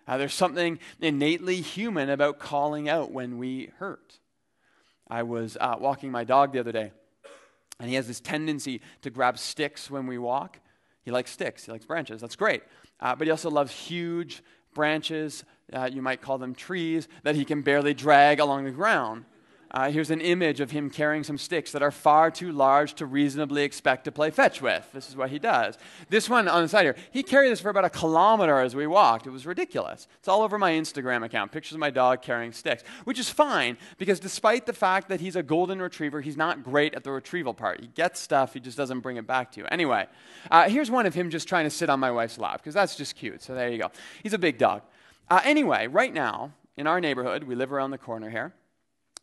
Uh, 0.07 0.17
there's 0.17 0.33
something 0.33 0.79
innately 0.99 1.61
human 1.61 2.09
about 2.09 2.39
calling 2.39 2.87
out 2.87 3.11
when 3.11 3.37
we 3.37 3.71
hurt. 3.77 4.19
I 5.07 5.23
was 5.23 5.57
uh, 5.59 5.75
walking 5.79 6.11
my 6.11 6.23
dog 6.23 6.53
the 6.53 6.59
other 6.59 6.71
day, 6.71 6.91
and 7.79 7.89
he 7.89 7.95
has 7.95 8.07
this 8.07 8.19
tendency 8.19 8.81
to 9.01 9.09
grab 9.09 9.37
sticks 9.37 9.91
when 9.91 10.07
we 10.07 10.17
walk. 10.17 10.59
He 11.03 11.11
likes 11.11 11.31
sticks, 11.31 11.65
he 11.65 11.71
likes 11.71 11.85
branches. 11.85 12.21
That's 12.21 12.35
great. 12.35 12.63
Uh, 12.99 13.15
but 13.15 13.27
he 13.27 13.31
also 13.31 13.49
loves 13.49 13.71
huge 13.71 14.43
branches, 14.73 15.43
uh, 15.73 15.89
you 15.91 16.01
might 16.01 16.21
call 16.21 16.37
them 16.37 16.53
trees, 16.53 17.07
that 17.23 17.35
he 17.35 17.45
can 17.45 17.61
barely 17.61 17.93
drag 17.93 18.39
along 18.39 18.65
the 18.65 18.71
ground. 18.71 19.25
Uh, 19.73 19.89
here's 19.89 20.11
an 20.11 20.19
image 20.19 20.59
of 20.59 20.71
him 20.71 20.89
carrying 20.89 21.23
some 21.23 21.37
sticks 21.37 21.71
that 21.71 21.81
are 21.81 21.91
far 21.91 22.29
too 22.29 22.51
large 22.51 22.93
to 22.93 23.05
reasonably 23.05 23.63
expect 23.63 24.03
to 24.03 24.11
play 24.11 24.29
fetch 24.29 24.61
with. 24.61 24.85
This 24.91 25.07
is 25.07 25.15
what 25.15 25.29
he 25.29 25.39
does. 25.39 25.77
This 26.09 26.29
one 26.29 26.49
on 26.49 26.61
the 26.61 26.67
side 26.67 26.83
here, 26.83 26.95
he 27.11 27.23
carried 27.23 27.49
this 27.51 27.61
for 27.61 27.69
about 27.69 27.85
a 27.85 27.89
kilometer 27.89 28.59
as 28.59 28.75
we 28.75 28.85
walked. 28.85 29.27
It 29.27 29.29
was 29.29 29.45
ridiculous. 29.45 30.09
It's 30.19 30.27
all 30.27 30.41
over 30.41 30.57
my 30.57 30.73
Instagram 30.73 31.23
account, 31.23 31.53
pictures 31.53 31.73
of 31.73 31.79
my 31.79 31.89
dog 31.89 32.21
carrying 32.21 32.51
sticks, 32.51 32.83
which 33.05 33.17
is 33.17 33.29
fine 33.29 33.77
because 33.97 34.19
despite 34.19 34.65
the 34.65 34.73
fact 34.73 35.07
that 35.07 35.21
he's 35.21 35.37
a 35.37 35.43
golden 35.43 35.81
retriever, 35.81 36.19
he's 36.19 36.37
not 36.37 36.65
great 36.65 36.93
at 36.93 37.05
the 37.05 37.11
retrieval 37.11 37.53
part. 37.53 37.79
He 37.79 37.87
gets 37.87 38.19
stuff, 38.19 38.53
he 38.53 38.59
just 38.59 38.75
doesn't 38.75 38.99
bring 38.99 39.15
it 39.15 39.25
back 39.25 39.53
to 39.53 39.61
you. 39.61 39.67
Anyway, 39.71 40.05
uh, 40.49 40.67
here's 40.67 40.91
one 40.91 41.05
of 41.05 41.13
him 41.13 41.29
just 41.29 41.47
trying 41.47 41.63
to 41.63 41.69
sit 41.69 41.89
on 41.89 42.01
my 42.01 42.11
wife's 42.11 42.37
lap 42.37 42.57
because 42.57 42.73
that's 42.73 42.97
just 42.97 43.15
cute. 43.15 43.41
So 43.41 43.55
there 43.55 43.69
you 43.69 43.77
go. 43.77 43.89
He's 44.21 44.33
a 44.33 44.37
big 44.37 44.57
dog. 44.57 44.81
Uh, 45.29 45.39
anyway, 45.45 45.87
right 45.87 46.13
now, 46.13 46.51
in 46.75 46.87
our 46.87 46.99
neighborhood, 46.99 47.45
we 47.45 47.55
live 47.55 47.71
around 47.71 47.91
the 47.91 47.97
corner 47.97 48.29
here. 48.29 48.53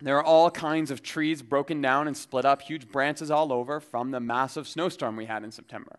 There 0.01 0.17
are 0.17 0.25
all 0.25 0.51
kinds 0.51 0.91
of 0.91 1.03
trees 1.03 1.43
broken 1.43 1.81
down 1.81 2.07
and 2.07 2.17
split 2.17 2.45
up, 2.45 2.63
huge 2.63 2.89
branches 2.89 3.31
all 3.31 3.53
over 3.53 3.81
from 3.81 4.13
the 4.13 4.21
massive 4.21 4.69
snowstorm 4.69 5.17
we 5.17 5.27
had 5.27 5.43
in 5.43 5.51
September. 5.51 5.99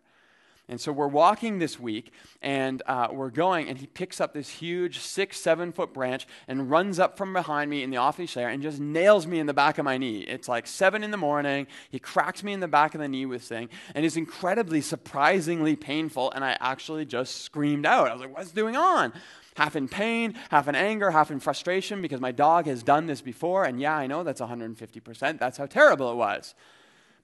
And 0.70 0.80
so 0.80 0.92
we're 0.92 1.08
walking 1.08 1.58
this 1.58 1.80
week, 1.80 2.14
and 2.44 2.84
uh, 2.86 3.08
we're 3.12 3.32
going, 3.32 3.68
and 3.68 3.80
he 3.80 3.88
picks 3.88 4.22
up 4.22 4.34
this 4.34 4.48
huge 4.50 5.00
six, 5.00 5.38
seven 5.40 5.72
foot 5.72 5.94
branch 5.94 6.28
and 6.48 6.70
runs 6.70 7.00
up 7.00 7.18
from 7.18 7.34
behind 7.34 7.72
me 7.72 7.82
in 7.82 7.90
the 7.90 7.98
office 7.98 8.32
chair 8.32 8.50
and 8.50 8.62
just 8.62 8.80
nails 8.80 9.26
me 9.26 9.40
in 9.40 9.48
the 9.48 9.54
back 9.54 9.80
of 9.80 9.86
my 9.86 9.98
knee. 9.98 10.20
It's 10.20 10.48
like 10.48 10.68
seven 10.68 11.04
in 11.04 11.10
the 11.10 11.18
morning. 11.18 11.66
He 11.90 11.98
cracks 11.98 12.44
me 12.44 12.54
in 12.54 12.60
the 12.60 12.68
back 12.68 12.94
of 12.94 13.02
the 13.02 13.08
knee 13.08 13.26
with 13.26 13.42
thing, 13.42 13.70
and 13.96 14.06
it's 14.06 14.16
incredibly, 14.16 14.82
surprisingly 14.82 15.76
painful. 15.76 16.32
And 16.32 16.46
I 16.46 16.56
actually 16.62 17.06
just 17.06 17.42
screamed 17.42 17.88
out. 17.88 18.08
I 18.08 18.14
was 18.14 18.22
like, 18.22 18.38
"What's 18.38 18.52
going 18.52 18.78
on?" 18.78 19.12
half 19.56 19.76
in 19.76 19.90
pain, 19.90 20.36
half 20.52 20.70
in 20.70 20.76
anger, 20.76 21.12
half 21.12 21.32
in 21.32 21.40
frustration 21.40 22.02
because 22.02 22.22
my 22.22 22.32
dog 22.32 22.66
has 22.66 22.82
done 22.82 23.08
this 23.08 23.20
before. 23.22 23.66
And 23.66 23.78
yeah, 23.80 23.98
I 23.98 24.08
know 24.08 24.24
that's 24.24 24.40
150%. 24.40 25.38
That's 25.38 25.58
how 25.58 25.66
terrible 25.66 26.12
it 26.12 26.16
was. 26.16 26.56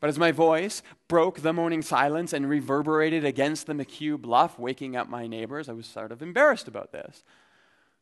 But 0.06 0.10
as 0.10 0.20
my 0.20 0.32
voice 0.32 0.84
broke 1.08 1.40
the 1.40 1.52
morning 1.52 1.82
silence 1.82 2.32
and 2.32 2.48
reverberated 2.48 3.26
against 3.26 3.66
the 3.66 3.74
McHugh 3.74 4.22
bluff, 4.22 4.60
waking 4.60 4.96
up 4.96 5.10
my 5.10 5.26
neighbors, 5.26 5.68
I 5.68 5.74
was 5.74 5.88
sort 5.88 6.12
of 6.12 6.22
embarrassed 6.22 6.68
about 6.68 6.92
this. 6.92 7.24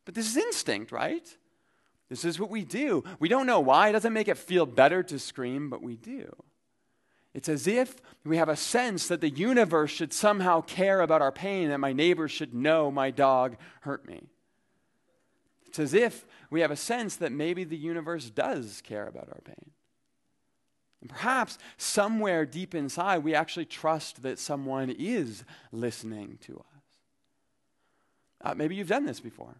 But 0.03 0.13
this 0.13 0.27
is 0.27 0.35
instinct, 0.35 0.91
right? 0.91 1.25
This 2.09 2.25
is 2.25 2.41
what 2.41 2.49
we 2.49 2.65
do. 2.65 3.05
We 3.19 3.29
don't 3.29 3.47
know 3.47 3.61
why. 3.61 3.87
It 3.87 3.93
doesn't 3.93 4.11
make 4.11 4.27
it 4.27 4.37
feel 4.37 4.65
better 4.65 5.01
to 5.01 5.17
scream, 5.17 5.69
but 5.69 5.81
we 5.81 5.95
do. 5.95 6.35
It's 7.33 7.47
as 7.47 7.67
if 7.67 7.95
we 8.25 8.35
have 8.35 8.49
a 8.49 8.57
sense 8.57 9.07
that 9.07 9.21
the 9.21 9.29
universe 9.29 9.91
should 9.91 10.11
somehow 10.11 10.59
care 10.59 10.99
about 10.99 11.21
our 11.21 11.31
pain, 11.31 11.69
that 11.69 11.79
my 11.79 11.93
neighbors 11.93 12.31
should 12.31 12.53
know 12.53 12.91
my 12.91 13.11
dog 13.11 13.55
hurt 13.79 14.05
me. 14.05 14.27
It's 15.67 15.79
as 15.79 15.93
if 15.93 16.25
we 16.49 16.59
have 16.59 16.71
a 16.71 16.75
sense 16.75 17.15
that 17.15 17.31
maybe 17.31 17.63
the 17.63 17.77
universe 17.77 18.29
does 18.29 18.81
care 18.83 19.07
about 19.07 19.29
our 19.29 19.39
pain. 19.45 19.71
And 21.03 21.09
perhaps 21.09 21.57
somewhere 21.75 22.45
deep 22.45 22.73
inside, 22.73 23.25
we 23.25 23.35
actually 23.35 23.65
trust 23.65 24.23
that 24.23 24.39
someone 24.39 24.89
is 24.89 25.43
listening 25.73 26.37
to 26.43 26.59
us. 26.59 26.81
Uh, 28.39 28.53
maybe 28.55 28.75
you've 28.75 28.87
done 28.87 29.05
this 29.05 29.19
before. 29.19 29.55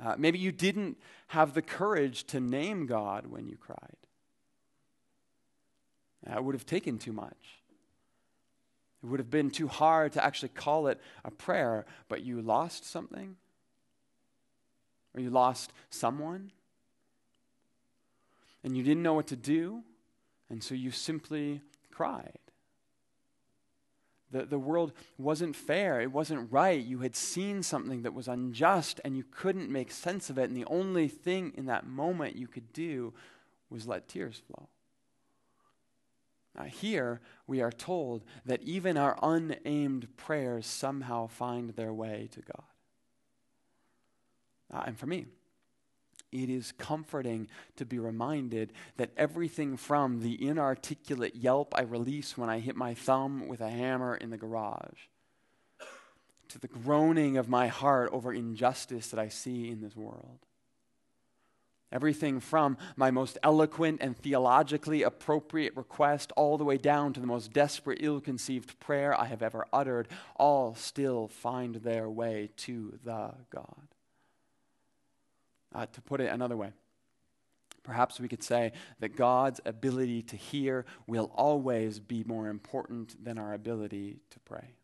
Uh, 0.00 0.14
maybe 0.16 0.38
you 0.38 0.52
didn't 0.52 0.96
have 1.26 1.54
the 1.54 1.62
courage 1.62 2.22
to 2.28 2.38
name 2.38 2.86
God 2.86 3.26
when 3.26 3.48
you 3.48 3.56
cried. 3.56 3.96
That 6.24 6.44
would 6.44 6.54
have 6.54 6.66
taken 6.66 6.98
too 6.98 7.12
much. 7.12 7.58
It 9.02 9.06
would 9.06 9.18
have 9.18 9.30
been 9.30 9.50
too 9.50 9.66
hard 9.66 10.12
to 10.12 10.24
actually 10.24 10.50
call 10.50 10.86
it 10.86 11.00
a 11.24 11.32
prayer, 11.32 11.84
but 12.08 12.22
you 12.22 12.40
lost 12.40 12.88
something? 12.88 13.34
Or 15.16 15.20
you 15.20 15.30
lost 15.30 15.72
someone? 15.90 16.52
And 18.62 18.76
you 18.76 18.84
didn't 18.84 19.02
know 19.02 19.14
what 19.14 19.26
to 19.28 19.36
do, 19.36 19.82
and 20.50 20.62
so 20.62 20.74
you 20.74 20.90
simply 20.90 21.60
cried. 21.90 22.38
The, 24.30 24.44
the 24.44 24.58
world 24.58 24.92
wasn't 25.16 25.56
fair. 25.56 26.00
It 26.00 26.12
wasn't 26.12 26.52
right. 26.52 26.82
You 26.82 26.98
had 26.98 27.16
seen 27.16 27.62
something 27.62 28.02
that 28.02 28.12
was 28.12 28.28
unjust 28.28 29.00
and 29.04 29.16
you 29.16 29.24
couldn't 29.30 29.70
make 29.70 29.90
sense 29.90 30.28
of 30.28 30.38
it. 30.38 30.50
And 30.50 30.56
the 30.56 30.66
only 30.66 31.08
thing 31.08 31.52
in 31.56 31.66
that 31.66 31.86
moment 31.86 32.36
you 32.36 32.46
could 32.46 32.72
do 32.72 33.14
was 33.70 33.86
let 33.86 34.08
tears 34.08 34.40
flow. 34.46 34.68
Uh, 36.58 36.64
here, 36.64 37.20
we 37.46 37.60
are 37.62 37.70
told 37.70 38.24
that 38.44 38.62
even 38.62 38.96
our 38.96 39.16
unaimed 39.22 40.08
prayers 40.16 40.66
somehow 40.66 41.26
find 41.26 41.70
their 41.70 41.92
way 41.92 42.28
to 42.32 42.40
God. 42.40 42.64
Uh, 44.72 44.82
and 44.86 44.98
for 44.98 45.06
me, 45.06 45.26
it 46.32 46.48
is 46.48 46.72
comforting 46.72 47.48
to 47.76 47.84
be 47.84 47.98
reminded 47.98 48.72
that 48.96 49.10
everything 49.16 49.76
from 49.76 50.20
the 50.20 50.46
inarticulate 50.46 51.36
yelp 51.36 51.74
I 51.76 51.82
release 51.82 52.36
when 52.36 52.50
I 52.50 52.60
hit 52.60 52.76
my 52.76 52.94
thumb 52.94 53.48
with 53.48 53.60
a 53.60 53.70
hammer 53.70 54.16
in 54.16 54.30
the 54.30 54.36
garage, 54.36 55.06
to 56.48 56.58
the 56.58 56.68
groaning 56.68 57.36
of 57.36 57.48
my 57.48 57.68
heart 57.68 58.10
over 58.12 58.32
injustice 58.32 59.08
that 59.08 59.20
I 59.20 59.28
see 59.28 59.70
in 59.70 59.80
this 59.80 59.96
world, 59.96 60.38
Everything 61.90 62.38
from 62.38 62.76
my 62.96 63.10
most 63.10 63.38
eloquent 63.42 64.02
and 64.02 64.16
theologically 64.16 65.02
appropriate 65.02 65.74
request 65.74 66.32
all 66.36 66.58
the 66.58 66.64
way 66.64 66.76
down 66.76 67.14
to 67.14 67.20
the 67.20 67.26
most 67.26 67.52
desperate, 67.52 67.98
ill 68.02 68.20
conceived 68.20 68.78
prayer 68.78 69.18
I 69.18 69.24
have 69.24 69.42
ever 69.42 69.66
uttered, 69.72 70.08
all 70.36 70.74
still 70.74 71.28
find 71.28 71.76
their 71.76 72.10
way 72.10 72.50
to 72.58 72.98
the 73.04 73.32
God. 73.50 73.88
Uh, 75.74 75.86
to 75.86 76.00
put 76.00 76.20
it 76.20 76.30
another 76.32 76.56
way, 76.56 76.72
perhaps 77.82 78.18
we 78.18 78.28
could 78.28 78.42
say 78.42 78.72
that 79.00 79.16
God's 79.16 79.60
ability 79.64 80.22
to 80.22 80.36
hear 80.36 80.86
will 81.06 81.30
always 81.34 82.00
be 82.00 82.24
more 82.24 82.48
important 82.48 83.22
than 83.22 83.38
our 83.38 83.52
ability 83.52 84.18
to 84.30 84.40
pray. 84.40 84.74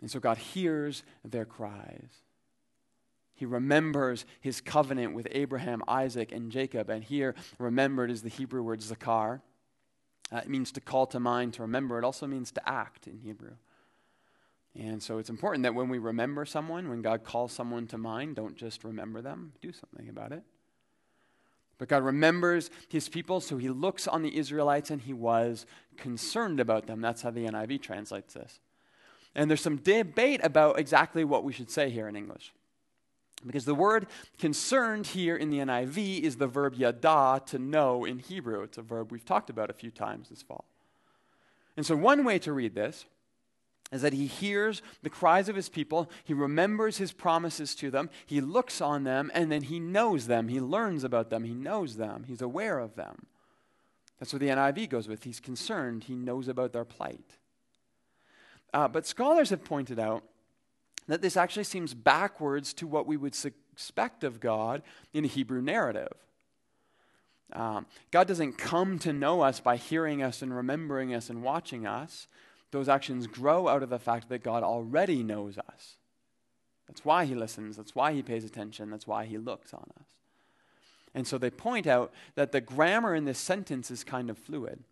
And 0.00 0.10
so 0.10 0.18
God 0.18 0.36
hears 0.36 1.04
their 1.24 1.44
cries. 1.44 2.10
He 3.34 3.46
remembers 3.46 4.26
his 4.40 4.60
covenant 4.60 5.14
with 5.14 5.26
Abraham, 5.30 5.82
Isaac, 5.88 6.32
and 6.32 6.50
Jacob. 6.50 6.90
And 6.90 7.02
here, 7.02 7.34
remembered 7.58 8.10
is 8.10 8.22
the 8.22 8.28
Hebrew 8.28 8.62
word 8.62 8.80
zakar. 8.80 9.40
Uh, 10.30 10.38
it 10.38 10.48
means 10.48 10.72
to 10.72 10.80
call 10.80 11.06
to 11.06 11.20
mind, 11.20 11.54
to 11.54 11.62
remember. 11.62 11.98
It 11.98 12.04
also 12.04 12.26
means 12.26 12.50
to 12.52 12.68
act 12.68 13.06
in 13.06 13.18
Hebrew. 13.18 13.52
And 14.78 15.02
so 15.02 15.18
it's 15.18 15.28
important 15.28 15.64
that 15.64 15.74
when 15.74 15.88
we 15.88 15.98
remember 15.98 16.44
someone, 16.44 16.88
when 16.88 17.02
God 17.02 17.24
calls 17.24 17.52
someone 17.52 17.86
to 17.88 17.98
mind, 17.98 18.36
don't 18.36 18.56
just 18.56 18.84
remember 18.84 19.20
them, 19.20 19.52
do 19.60 19.72
something 19.72 20.08
about 20.08 20.32
it. 20.32 20.42
But 21.78 21.88
God 21.88 22.04
remembers 22.04 22.70
his 22.88 23.08
people, 23.08 23.40
so 23.40 23.58
he 23.58 23.68
looks 23.68 24.06
on 24.06 24.22
the 24.22 24.36
Israelites 24.38 24.90
and 24.90 25.02
he 25.02 25.12
was 25.12 25.66
concerned 25.96 26.60
about 26.60 26.86
them. 26.86 27.00
That's 27.00 27.22
how 27.22 27.30
the 27.30 27.44
NIV 27.44 27.82
translates 27.82 28.34
this. 28.34 28.60
And 29.34 29.50
there's 29.50 29.60
some 29.60 29.78
debate 29.78 30.40
about 30.42 30.78
exactly 30.78 31.24
what 31.24 31.44
we 31.44 31.52
should 31.52 31.70
say 31.70 31.90
here 31.90 32.08
in 32.08 32.16
English. 32.16 32.52
Because 33.44 33.64
the 33.64 33.74
word 33.74 34.06
concerned 34.38 35.08
here 35.08 35.36
in 35.36 35.50
the 35.50 35.58
NIV 35.58 36.20
is 36.20 36.36
the 36.36 36.46
verb 36.46 36.74
yada, 36.74 37.42
to 37.46 37.58
know 37.58 38.04
in 38.04 38.20
Hebrew. 38.20 38.62
It's 38.62 38.78
a 38.78 38.82
verb 38.82 39.10
we've 39.10 39.24
talked 39.24 39.50
about 39.50 39.68
a 39.68 39.74
few 39.74 39.90
times 39.90 40.28
this 40.28 40.42
fall. 40.42 40.64
And 41.76 41.84
so, 41.84 41.96
one 41.96 42.24
way 42.24 42.38
to 42.40 42.52
read 42.52 42.74
this 42.74 43.06
is 43.92 44.02
that 44.02 44.14
he 44.14 44.26
hears 44.26 44.80
the 45.02 45.10
cries 45.10 45.48
of 45.48 45.54
his 45.54 45.68
people, 45.68 46.10
he 46.24 46.32
remembers 46.32 46.96
his 46.96 47.12
promises 47.12 47.74
to 47.76 47.90
them, 47.90 48.08
he 48.26 48.40
looks 48.40 48.80
on 48.80 49.04
them, 49.04 49.30
and 49.34 49.52
then 49.52 49.62
he 49.62 49.78
knows 49.78 50.26
them, 50.26 50.48
he 50.48 50.60
learns 50.60 51.04
about 51.04 51.30
them, 51.30 51.44
he 51.44 51.52
knows 51.52 51.96
them, 51.96 52.24
he's 52.26 52.42
aware 52.42 52.78
of 52.78 52.96
them. 52.96 53.26
That's 54.18 54.32
what 54.32 54.40
the 54.40 54.48
NIV 54.48 54.88
goes 54.88 55.08
with. 55.08 55.24
He's 55.24 55.40
concerned, 55.40 56.04
he 56.04 56.14
knows 56.14 56.48
about 56.48 56.72
their 56.72 56.84
plight. 56.84 57.38
Uh, 58.72 58.88
but 58.88 59.06
scholars 59.06 59.50
have 59.50 59.64
pointed 59.64 59.98
out 59.98 60.24
that 61.08 61.20
this 61.20 61.36
actually 61.36 61.64
seems 61.64 61.92
backwards 61.92 62.72
to 62.74 62.86
what 62.86 63.06
we 63.06 63.16
would 63.16 63.36
expect 63.74 64.24
of 64.24 64.40
God 64.40 64.82
in 65.12 65.24
a 65.24 65.28
Hebrew 65.28 65.60
narrative. 65.60 66.12
Um, 67.52 67.86
God 68.10 68.26
doesn't 68.28 68.56
come 68.56 68.98
to 69.00 69.12
know 69.12 69.42
us 69.42 69.60
by 69.60 69.76
hearing 69.76 70.22
us 70.22 70.40
and 70.40 70.56
remembering 70.56 71.12
us 71.12 71.28
and 71.28 71.42
watching 71.42 71.86
us. 71.86 72.28
Those 72.72 72.88
actions 72.88 73.26
grow 73.26 73.68
out 73.68 73.82
of 73.82 73.90
the 73.90 73.98
fact 73.98 74.28
that 74.30 74.42
God 74.42 74.62
already 74.62 75.22
knows 75.22 75.58
us. 75.58 75.96
That's 76.88 77.04
why 77.04 77.26
he 77.26 77.34
listens. 77.34 77.76
That's 77.76 77.94
why 77.94 78.12
he 78.12 78.22
pays 78.22 78.44
attention. 78.44 78.90
That's 78.90 79.06
why 79.06 79.26
he 79.26 79.38
looks 79.38 79.72
on 79.72 79.88
us. 80.00 80.06
And 81.14 81.26
so 81.26 81.38
they 81.38 81.50
point 81.50 81.86
out 81.86 82.12
that 82.34 82.52
the 82.52 82.60
grammar 82.60 83.14
in 83.14 83.26
this 83.26 83.38
sentence 83.38 83.90
is 83.90 84.02
kind 84.02 84.30
of 84.30 84.38
fluid. 84.38 84.82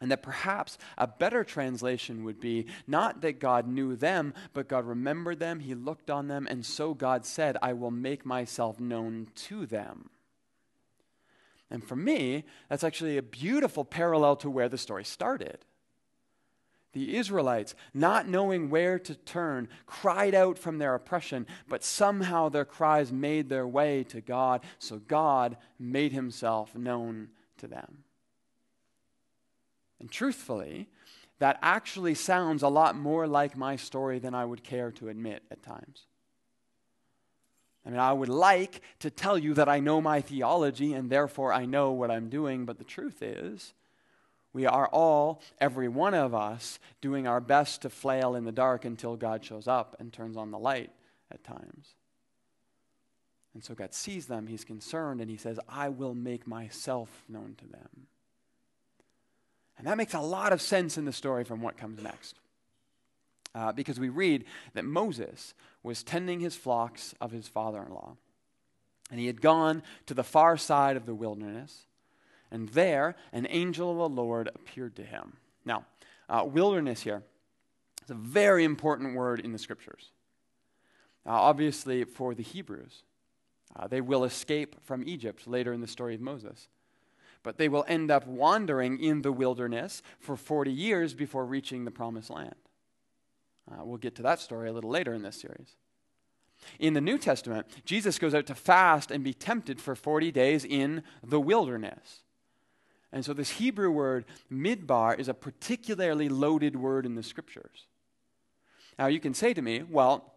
And 0.00 0.10
that 0.10 0.22
perhaps 0.22 0.76
a 0.98 1.06
better 1.06 1.44
translation 1.44 2.24
would 2.24 2.40
be 2.40 2.66
not 2.86 3.20
that 3.20 3.38
God 3.38 3.68
knew 3.68 3.94
them, 3.94 4.34
but 4.52 4.68
God 4.68 4.86
remembered 4.86 5.38
them, 5.38 5.60
He 5.60 5.74
looked 5.74 6.10
on 6.10 6.26
them, 6.26 6.48
and 6.50 6.66
so 6.66 6.94
God 6.94 7.24
said, 7.24 7.56
I 7.62 7.74
will 7.74 7.92
make 7.92 8.26
myself 8.26 8.80
known 8.80 9.28
to 9.36 9.66
them. 9.66 10.10
And 11.70 11.84
for 11.84 11.96
me, 11.96 12.44
that's 12.68 12.82
actually 12.82 13.16
a 13.16 13.22
beautiful 13.22 13.84
parallel 13.84 14.36
to 14.36 14.50
where 14.50 14.68
the 14.68 14.78
story 14.78 15.04
started. 15.04 15.64
The 16.94 17.16
Israelites, 17.16 17.74
not 17.92 18.28
knowing 18.28 18.70
where 18.70 18.98
to 19.00 19.14
turn, 19.14 19.68
cried 19.84 20.34
out 20.34 20.58
from 20.58 20.78
their 20.78 20.94
oppression, 20.94 21.46
but 21.68 21.84
somehow 21.84 22.48
their 22.48 22.64
cries 22.64 23.12
made 23.12 23.48
their 23.48 23.66
way 23.66 24.04
to 24.04 24.20
God, 24.20 24.62
so 24.78 24.98
God 24.98 25.56
made 25.78 26.12
himself 26.12 26.74
known 26.74 27.28
to 27.58 27.66
them. 27.66 28.04
And 30.00 30.10
truthfully, 30.10 30.88
that 31.40 31.58
actually 31.62 32.14
sounds 32.14 32.62
a 32.62 32.68
lot 32.68 32.96
more 32.96 33.26
like 33.26 33.56
my 33.56 33.76
story 33.76 34.20
than 34.20 34.34
I 34.34 34.44
would 34.44 34.62
care 34.62 34.92
to 34.92 35.08
admit 35.08 35.42
at 35.50 35.62
times. 35.62 36.06
I 37.84 37.90
mean, 37.90 37.98
I 37.98 38.12
would 38.12 38.28
like 38.28 38.82
to 39.00 39.10
tell 39.10 39.36
you 39.36 39.52
that 39.54 39.68
I 39.68 39.80
know 39.80 40.00
my 40.00 40.20
theology 40.20 40.94
and 40.94 41.10
therefore 41.10 41.52
I 41.52 41.66
know 41.66 41.90
what 41.90 42.10
I'm 42.10 42.28
doing, 42.28 42.64
but 42.64 42.78
the 42.78 42.84
truth 42.84 43.20
is, 43.20 43.74
we 44.54 44.66
are 44.66 44.86
all, 44.86 45.42
every 45.60 45.88
one 45.88 46.14
of 46.14 46.32
us, 46.32 46.78
doing 47.00 47.26
our 47.26 47.40
best 47.40 47.82
to 47.82 47.90
flail 47.90 48.36
in 48.36 48.44
the 48.44 48.52
dark 48.52 48.84
until 48.84 49.16
God 49.16 49.44
shows 49.44 49.66
up 49.66 49.96
and 49.98 50.12
turns 50.12 50.36
on 50.36 50.52
the 50.52 50.58
light 50.58 50.90
at 51.30 51.42
times. 51.42 51.96
And 53.52 53.62
so 53.62 53.74
God 53.74 53.92
sees 53.92 54.26
them, 54.26 54.46
He's 54.46 54.64
concerned, 54.64 55.20
and 55.20 55.28
He 55.28 55.36
says, 55.36 55.58
I 55.68 55.88
will 55.88 56.14
make 56.14 56.46
myself 56.46 57.24
known 57.28 57.56
to 57.58 57.66
them. 57.66 58.06
And 59.76 59.88
that 59.88 59.96
makes 59.96 60.14
a 60.14 60.20
lot 60.20 60.52
of 60.52 60.62
sense 60.62 60.96
in 60.96 61.04
the 61.04 61.12
story 61.12 61.42
from 61.42 61.60
what 61.60 61.76
comes 61.76 62.00
next. 62.00 62.36
Uh, 63.56 63.72
because 63.72 63.98
we 63.98 64.08
read 64.08 64.44
that 64.74 64.84
Moses 64.84 65.54
was 65.82 66.02
tending 66.02 66.40
his 66.40 66.56
flocks 66.56 67.14
of 67.20 67.30
his 67.32 67.46
father 67.46 67.82
in 67.82 67.92
law. 67.92 68.16
And 69.10 69.20
he 69.20 69.26
had 69.26 69.40
gone 69.40 69.82
to 70.06 70.14
the 70.14 70.24
far 70.24 70.56
side 70.56 70.96
of 70.96 71.06
the 71.06 71.14
wilderness 71.14 71.86
and 72.54 72.68
there 72.68 73.16
an 73.32 73.48
angel 73.50 73.90
of 73.90 73.98
the 73.98 74.08
Lord 74.08 74.48
appeared 74.54 74.94
to 74.96 75.02
him. 75.02 75.38
Now, 75.64 75.86
uh, 76.28 76.44
wilderness 76.46 77.02
here 77.02 77.24
is 78.04 78.10
a 78.10 78.14
very 78.14 78.62
important 78.62 79.16
word 79.16 79.40
in 79.40 79.52
the 79.52 79.58
scriptures. 79.58 80.12
Uh, 81.26 81.32
obviously, 81.32 82.04
for 82.04 82.32
the 82.32 82.44
Hebrews, 82.44 83.02
uh, 83.74 83.88
they 83.88 84.00
will 84.00 84.22
escape 84.22 84.76
from 84.84 85.02
Egypt 85.04 85.48
later 85.48 85.72
in 85.72 85.80
the 85.80 85.88
story 85.88 86.14
of 86.14 86.20
Moses. 86.20 86.68
But 87.42 87.58
they 87.58 87.68
will 87.68 87.84
end 87.88 88.12
up 88.12 88.24
wandering 88.24 89.00
in 89.00 89.22
the 89.22 89.32
wilderness 89.32 90.00
for 90.20 90.36
40 90.36 90.70
years 90.70 91.12
before 91.12 91.44
reaching 91.44 91.84
the 91.84 91.90
promised 91.90 92.30
land. 92.30 92.54
Uh, 93.68 93.84
we'll 93.84 93.98
get 93.98 94.14
to 94.14 94.22
that 94.22 94.38
story 94.38 94.68
a 94.68 94.72
little 94.72 94.90
later 94.90 95.12
in 95.12 95.22
this 95.22 95.40
series. 95.40 95.74
In 96.78 96.94
the 96.94 97.00
New 97.00 97.18
Testament, 97.18 97.66
Jesus 97.84 98.16
goes 98.16 98.32
out 98.32 98.46
to 98.46 98.54
fast 98.54 99.10
and 99.10 99.24
be 99.24 99.34
tempted 99.34 99.80
for 99.80 99.96
40 99.96 100.30
days 100.30 100.64
in 100.64 101.02
the 101.20 101.40
wilderness. 101.40 102.23
And 103.14 103.24
so, 103.24 103.32
this 103.32 103.50
Hebrew 103.50 103.92
word, 103.92 104.24
midbar, 104.52 105.16
is 105.16 105.28
a 105.28 105.34
particularly 105.34 106.28
loaded 106.28 106.74
word 106.74 107.06
in 107.06 107.14
the 107.14 107.22
scriptures. 107.22 107.86
Now, 108.98 109.06
you 109.06 109.20
can 109.20 109.34
say 109.34 109.54
to 109.54 109.62
me, 109.62 109.84
well, 109.88 110.34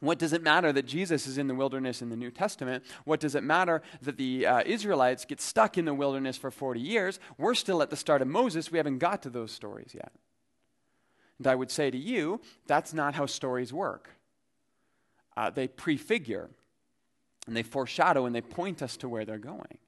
what 0.00 0.18
does 0.18 0.34
it 0.34 0.42
matter 0.42 0.74
that 0.74 0.84
Jesus 0.84 1.26
is 1.26 1.38
in 1.38 1.46
the 1.46 1.54
wilderness 1.54 2.02
in 2.02 2.10
the 2.10 2.16
New 2.16 2.30
Testament? 2.30 2.84
What 3.04 3.18
does 3.18 3.34
it 3.34 3.42
matter 3.42 3.80
that 4.02 4.18
the 4.18 4.46
uh, 4.46 4.62
Israelites 4.66 5.24
get 5.24 5.40
stuck 5.40 5.78
in 5.78 5.86
the 5.86 5.94
wilderness 5.94 6.36
for 6.36 6.50
40 6.50 6.80
years? 6.80 7.18
We're 7.38 7.54
still 7.54 7.80
at 7.80 7.88
the 7.88 7.96
start 7.96 8.20
of 8.20 8.28
Moses. 8.28 8.70
We 8.70 8.76
haven't 8.76 8.98
got 8.98 9.22
to 9.22 9.30
those 9.30 9.50
stories 9.50 9.92
yet. 9.94 10.12
And 11.38 11.46
I 11.46 11.54
would 11.54 11.70
say 11.70 11.90
to 11.90 11.96
you, 11.96 12.42
that's 12.66 12.92
not 12.92 13.14
how 13.14 13.24
stories 13.24 13.72
work. 13.72 14.10
Uh, 15.34 15.48
they 15.48 15.66
prefigure, 15.66 16.50
and 17.46 17.56
they 17.56 17.62
foreshadow, 17.62 18.26
and 18.26 18.34
they 18.34 18.42
point 18.42 18.82
us 18.82 18.98
to 18.98 19.08
where 19.08 19.24
they're 19.24 19.38
going. 19.38 19.78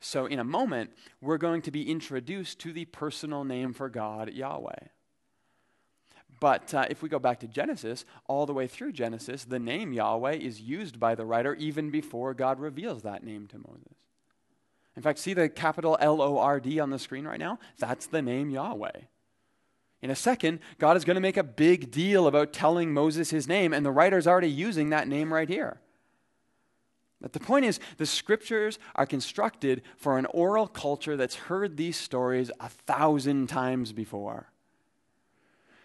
So, 0.00 0.26
in 0.26 0.38
a 0.38 0.44
moment, 0.44 0.90
we're 1.20 1.38
going 1.38 1.62
to 1.62 1.70
be 1.70 1.90
introduced 1.90 2.58
to 2.60 2.72
the 2.72 2.84
personal 2.84 3.44
name 3.44 3.72
for 3.72 3.88
God, 3.88 4.32
Yahweh. 4.32 4.88
But 6.38 6.74
uh, 6.74 6.86
if 6.90 7.02
we 7.02 7.08
go 7.08 7.18
back 7.18 7.40
to 7.40 7.48
Genesis, 7.48 8.04
all 8.26 8.44
the 8.44 8.52
way 8.52 8.66
through 8.66 8.92
Genesis, 8.92 9.44
the 9.44 9.58
name 9.58 9.92
Yahweh 9.92 10.34
is 10.34 10.60
used 10.60 11.00
by 11.00 11.14
the 11.14 11.24
writer 11.24 11.54
even 11.54 11.90
before 11.90 12.34
God 12.34 12.60
reveals 12.60 13.02
that 13.02 13.24
name 13.24 13.46
to 13.48 13.58
Moses. 13.58 13.96
In 14.96 15.02
fact, 15.02 15.18
see 15.18 15.34
the 15.34 15.48
capital 15.48 15.96
L 16.00 16.20
O 16.20 16.38
R 16.38 16.60
D 16.60 16.78
on 16.80 16.90
the 16.90 16.98
screen 16.98 17.26
right 17.26 17.40
now? 17.40 17.58
That's 17.78 18.06
the 18.06 18.22
name 18.22 18.50
Yahweh. 18.50 19.00
In 20.02 20.10
a 20.10 20.16
second, 20.16 20.60
God 20.78 20.96
is 20.96 21.04
going 21.04 21.16
to 21.16 21.22
make 21.22 21.38
a 21.38 21.42
big 21.42 21.90
deal 21.90 22.26
about 22.26 22.52
telling 22.52 22.92
Moses 22.92 23.30
his 23.30 23.48
name, 23.48 23.72
and 23.72 23.84
the 23.84 23.90
writer's 23.90 24.26
already 24.26 24.50
using 24.50 24.90
that 24.90 25.08
name 25.08 25.32
right 25.32 25.48
here. 25.48 25.80
But 27.20 27.32
the 27.32 27.40
point 27.40 27.64
is, 27.64 27.80
the 27.96 28.06
scriptures 28.06 28.78
are 28.94 29.06
constructed 29.06 29.82
for 29.96 30.18
an 30.18 30.26
oral 30.26 30.68
culture 30.68 31.16
that's 31.16 31.34
heard 31.34 31.76
these 31.76 31.96
stories 31.96 32.50
a 32.60 32.68
thousand 32.68 33.48
times 33.48 33.92
before. 33.92 34.50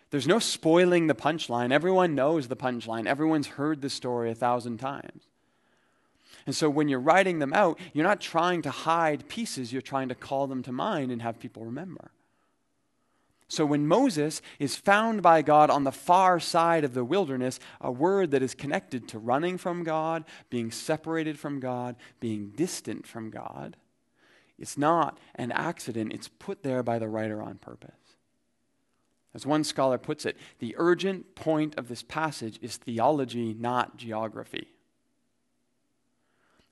There's 0.10 0.28
no 0.28 0.39
spoiling 0.39 1.08
the 1.08 1.15
punchline. 1.15 1.72
Everyone 1.72 2.15
knows 2.15 2.50
the 2.50 2.58
punchline. 2.58 3.08
Everyone's 3.08 3.48
heard 3.48 3.82
the 3.82 3.89
story 3.89 4.30
a 4.30 4.36
thousand 4.36 4.78
times. 4.80 5.24
And 6.46 6.56
so 6.56 6.70
when 6.70 6.89
you're 6.89 7.00
writing 7.00 7.39
them 7.39 7.54
out, 7.54 7.80
you're 7.94 8.06
not 8.06 8.20
trying 8.20 8.62
to 8.63 8.72
hide 8.72 9.30
pieces, 9.30 9.72
you're 9.72 9.82
trying 9.82 10.10
to 10.10 10.15
call 10.15 10.48
them 10.48 10.63
to 10.63 10.72
mind 10.72 11.12
and 11.12 11.22
have 11.22 11.39
people 11.39 11.63
remember. 11.63 12.12
So 13.52 13.66
when 13.66 13.86
Moses 13.86 14.42
is 14.60 14.78
found 14.78 15.22
by 15.22 15.42
God 15.42 15.70
on 15.70 15.84
the 15.84 15.92
far 15.92 16.40
side 16.40 16.86
of 16.86 16.94
the 16.94 17.04
wilderness, 17.04 17.60
a 17.82 17.92
word 17.92 18.32
that 18.32 18.42
is 18.42 18.56
connected 18.56 19.10
to 19.10 19.20
running 19.20 19.58
from 19.58 19.84
God, 19.84 20.24
being 20.50 20.72
separated 20.72 21.38
from 21.38 21.60
God, 21.60 21.98
being 22.22 22.52
distant 22.52 23.06
from 23.06 23.30
God, 23.30 23.76
it's 24.58 24.78
not 24.78 25.20
an 25.36 25.52
accident. 25.52 26.14
It's 26.14 26.30
put 26.30 26.64
there 26.64 26.82
by 26.82 26.98
the 26.98 27.10
writer 27.10 27.42
on 27.42 27.58
purpose. 27.58 27.92
As 29.34 29.46
one 29.46 29.66
scholar 29.66 29.98
puts 29.98 30.26
it, 30.26 30.38
the 30.60 30.74
urgent 30.78 31.36
point 31.36 31.78
of 31.78 31.90
this 31.90 32.04
passage 32.04 32.58
is 32.62 32.78
theology, 32.78 33.54
not 33.54 33.98
geography. 33.98 34.70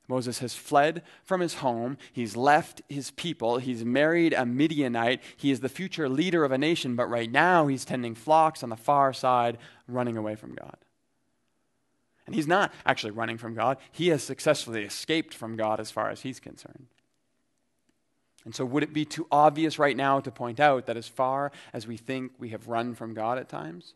Moses 0.10 0.40
has 0.40 0.56
fled 0.56 1.04
from 1.24 1.40
his 1.40 1.56
home. 1.56 1.96
He's 2.12 2.36
left 2.36 2.82
his 2.90 3.12
people. 3.12 3.60
He's 3.60 3.86
married 3.86 4.34
a 4.34 4.44
Midianite. 4.44 5.22
He 5.38 5.52
is 5.52 5.60
the 5.60 5.70
future 5.70 6.10
leader 6.10 6.44
of 6.44 6.52
a 6.52 6.58
nation, 6.58 6.96
but 6.96 7.08
right 7.08 7.32
now 7.32 7.68
he's 7.68 7.86
tending 7.86 8.16
flocks 8.16 8.64
on 8.64 8.70
the 8.70 8.76
far 8.76 9.14
side, 9.14 9.60
running 9.88 10.18
away 10.18 10.36
from 10.36 10.56
God. 10.56 10.78
And 12.26 12.34
he's 12.34 12.48
not 12.48 12.74
actually 12.88 13.12
running 13.12 13.38
from 13.38 13.54
God, 13.54 13.78
he 13.92 14.08
has 14.10 14.24
successfully 14.24 14.84
escaped 14.84 15.34
from 15.34 15.56
God 15.56 15.80
as 15.80 15.92
far 15.92 16.10
as 16.10 16.22
he's 16.22 16.40
concerned. 16.40 16.88
And 18.46 18.56
so, 18.56 18.66
would 18.66 18.84
it 18.84 18.94
be 18.94 19.06
too 19.06 19.28
obvious 19.32 19.78
right 19.78 19.98
now 19.98 20.20
to 20.22 20.32
point 20.32 20.60
out 20.60 20.88
that 20.88 20.98
as 20.98 21.08
far 21.08 21.52
as 21.72 21.86
we 21.86 21.98
think 21.98 22.32
we 22.40 22.50
have 22.50 22.68
run 22.68 22.96
from 22.96 23.14
God 23.14 23.38
at 23.38 23.50
times, 23.50 23.94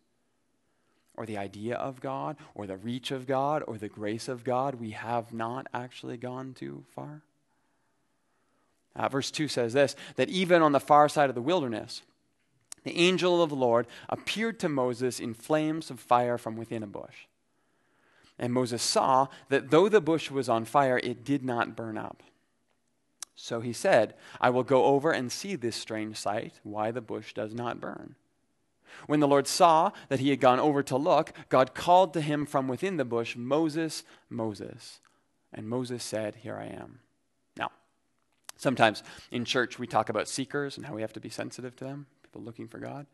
or 1.16 1.26
the 1.26 1.38
idea 1.38 1.76
of 1.76 2.02
God, 2.02 2.38
or 2.56 2.66
the 2.66 2.78
reach 2.78 3.12
of 3.12 3.28
God, 3.28 3.64
or 3.68 3.78
the 3.78 3.90
grace 3.90 4.28
of 4.28 4.44
God, 4.44 4.76
we 4.76 4.92
have 4.92 5.34
not 5.34 5.68
actually 5.74 6.18
gone 6.18 6.54
too 6.54 6.84
far. 6.96 7.22
Uh, 8.96 9.10
verse 9.10 9.32
2 9.32 9.48
says 9.48 9.74
this 9.74 9.96
that 10.16 10.30
even 10.30 10.62
on 10.62 10.72
the 10.72 10.80
far 10.80 11.10
side 11.10 11.30
of 11.30 11.36
the 11.36 11.42
wilderness, 11.42 12.04
the 12.84 12.98
angel 12.98 13.42
of 13.42 13.50
the 13.50 13.56
Lord 13.56 13.88
appeared 14.10 14.60
to 14.60 14.70
Moses 14.70 15.20
in 15.20 15.34
flames 15.34 15.90
of 15.90 16.00
fire 16.00 16.38
from 16.38 16.56
within 16.56 16.84
a 16.84 16.88
bush. 16.88 17.28
And 18.38 18.52
Moses 18.52 18.82
saw 18.82 19.28
that 19.50 19.70
though 19.70 19.90
the 19.90 20.02
bush 20.02 20.30
was 20.30 20.50
on 20.50 20.66
fire, 20.66 21.00
it 21.04 21.24
did 21.24 21.44
not 21.44 21.76
burn 21.76 21.98
up. 21.98 22.24
So 23.36 23.62
he 23.62 23.74
said, 23.74 24.16
I 24.40 24.50
will 24.50 24.64
go 24.64 24.86
over 24.86 25.12
and 25.12 25.32
see 25.32 25.56
this 25.56 25.76
strange 25.76 26.18
sight, 26.18 26.60
why 26.64 26.92
the 26.92 27.02
bush 27.02 27.34
does 27.34 27.54
not 27.54 27.80
burn. 27.80 28.16
When 29.08 29.20
the 29.20 29.28
Lord 29.28 29.48
saw 29.48 29.92
that 30.10 30.20
he 30.20 30.30
had 30.30 30.40
gone 30.40 30.60
over 30.60 30.84
to 30.84 30.98
look, 30.98 31.34
God 31.50 31.74
called 31.74 32.14
to 32.14 32.22
him 32.22 32.46
from 32.46 32.68
within 32.68 32.98
the 32.98 33.06
bush, 33.06 33.36
Moses, 33.36 34.04
Moses. 34.30 35.00
And 35.54 35.70
Moses 35.70 36.04
said, 36.04 36.36
Here 36.38 36.58
I 36.58 36.66
am. 36.66 37.00
Now, 37.58 37.72
sometimes 38.58 39.04
in 39.32 39.46
church 39.46 39.78
we 39.78 39.88
talk 39.88 40.10
about 40.10 40.28
seekers 40.28 40.78
and 40.78 40.86
how 40.86 40.96
we 40.96 41.02
have 41.02 41.14
to 41.14 41.20
be 41.20 41.30
sensitive 41.30 41.76
to 41.78 41.84
them, 41.84 42.08
people 42.24 42.42
looking 42.42 42.68
for 42.68 42.80
God. 42.80 43.06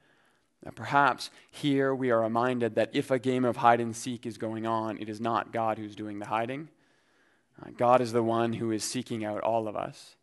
Now, 0.66 0.72
perhaps 0.76 1.30
here 1.52 1.96
we 1.96 2.12
are 2.12 2.22
reminded 2.22 2.76
that 2.76 2.90
if 2.94 3.12
a 3.12 3.20
game 3.20 3.46
of 3.46 3.58
hide 3.58 3.80
and 3.80 3.96
seek 3.96 4.26
is 4.26 4.38
going 4.38 4.66
on, 4.66 4.98
it 4.98 5.08
is 5.08 5.22
not 5.22 5.54
God 5.54 5.78
who's 5.78 5.96
doing 5.96 6.20
the 6.20 6.26
hiding. 6.26 6.70
Uh, 7.62 7.70
God 7.78 8.02
is 8.02 8.12
the 8.12 8.24
one 8.24 8.54
who 8.54 8.72
is 8.72 8.84
seeking 8.84 9.24
out 9.24 9.42
all 9.42 9.68
of 9.68 9.76
us. 9.76 10.16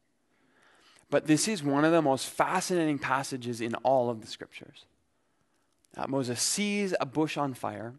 But 1.09 1.27
this 1.27 1.49
is 1.49 1.63
one 1.63 1.85
of 1.85 1.93
the 1.93 2.03
most 2.03 2.27
fascinating 2.27 2.99
passages 2.99 3.61
in 3.61 3.75
all 3.77 4.11
of 4.11 4.21
the 4.21 4.27
scriptures. 4.27 4.85
Uh, 5.97 6.07
Moses 6.07 6.41
sees 6.41 6.95
a 7.01 7.07
bush 7.07 7.37
on 7.37 7.55
fire. 7.55 7.95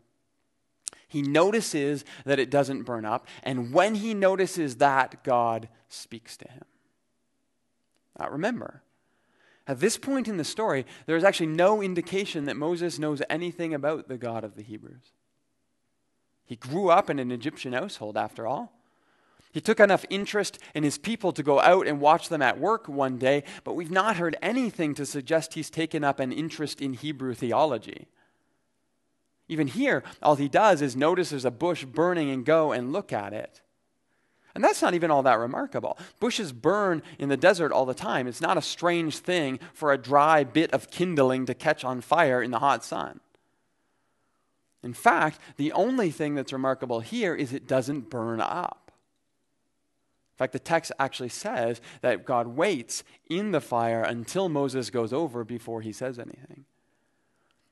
He 1.07 1.21
notices 1.21 2.05
that 2.25 2.39
it 2.39 2.49
doesn't 2.49 2.83
burn 2.83 3.05
up. 3.05 3.27
And 3.43 3.73
when 3.73 3.95
he 3.95 4.13
notices 4.13 4.77
that, 4.77 5.23
God 5.23 5.69
speaks 5.87 6.35
to 6.37 6.47
him. 6.49 6.65
Uh, 8.19 8.29
remember, 8.29 8.81
at 9.67 9.79
this 9.79 9.97
point 9.97 10.27
in 10.27 10.37
the 10.37 10.43
story, 10.43 10.85
there 11.05 11.17
is 11.17 11.23
actually 11.23 11.47
no 11.47 11.81
indication 11.81 12.45
that 12.45 12.55
Moses 12.55 12.99
knows 12.99 13.21
anything 13.29 13.73
about 13.73 14.07
the 14.07 14.17
God 14.17 14.43
of 14.43 14.55
the 14.55 14.63
Hebrews. 14.63 15.13
He 16.45 16.55
grew 16.55 16.89
up 16.89 17.09
in 17.09 17.19
an 17.19 17.31
Egyptian 17.31 17.73
household, 17.73 18.17
after 18.17 18.47
all. 18.47 18.76
He 19.51 19.61
took 19.61 19.79
enough 19.79 20.05
interest 20.09 20.59
in 20.75 20.83
his 20.83 20.97
people 20.97 21.31
to 21.31 21.41
go 21.43 21.59
out 21.59 21.87
and 21.87 21.99
watch 21.99 22.29
them 22.29 22.41
at 22.41 22.59
work 22.59 22.87
one 22.87 23.17
day, 23.17 23.43
but 23.63 23.73
we've 23.73 23.91
not 23.91 24.17
heard 24.17 24.35
anything 24.41 24.93
to 24.95 25.05
suggest 25.05 25.53
he's 25.53 25.69
taken 25.69 26.03
up 26.03 26.19
an 26.19 26.31
interest 26.31 26.81
in 26.81 26.93
Hebrew 26.93 27.33
theology. 27.33 28.07
Even 29.47 29.67
here, 29.67 30.03
all 30.21 30.35
he 30.35 30.49
does 30.49 30.81
is 30.81 30.95
notice 30.95 31.29
there's 31.29 31.45
a 31.45 31.51
bush 31.51 31.85
burning 31.85 32.29
and 32.29 32.45
go 32.45 32.71
and 32.71 32.91
look 32.91 33.13
at 33.13 33.33
it. 33.33 33.61
And 34.53 34.63
that's 34.63 34.81
not 34.81 34.95
even 34.95 35.11
all 35.11 35.23
that 35.23 35.39
remarkable. 35.39 35.97
Bushes 36.19 36.51
burn 36.51 37.03
in 37.19 37.29
the 37.29 37.37
desert 37.37 37.71
all 37.71 37.85
the 37.85 37.93
time. 37.93 38.27
It's 38.27 38.41
not 38.41 38.57
a 38.57 38.61
strange 38.61 39.19
thing 39.19 39.59
for 39.71 39.93
a 39.93 39.99
dry 39.99 40.43
bit 40.43 40.73
of 40.73 40.89
kindling 40.89 41.45
to 41.45 41.53
catch 41.53 41.85
on 41.85 42.01
fire 42.01 42.41
in 42.41 42.51
the 42.51 42.59
hot 42.59 42.83
sun. 42.83 43.19
In 44.83 44.93
fact, 44.93 45.39
the 45.57 45.71
only 45.73 46.09
thing 46.09 46.33
that's 46.33 46.51
remarkable 46.51 47.01
here 47.01 47.35
is 47.35 47.53
it 47.53 47.67
doesn't 47.67 48.09
burn 48.09 48.41
up. 48.41 48.86
In 50.37 50.39
fact, 50.39 50.53
the 50.53 50.59
text 50.59 50.91
actually 50.99 51.29
says 51.29 51.81
that 52.01 52.23
God 52.23 52.45
waits 52.45 53.03
in 53.27 53.53
the 53.53 53.59
fire 53.59 54.03
until 54.03 54.49
Moses 54.49 54.91
goes 54.91 55.11
over 55.11 55.43
before 55.43 55.81
he 55.81 55.91
says 55.91 56.19
anything. 56.19 56.65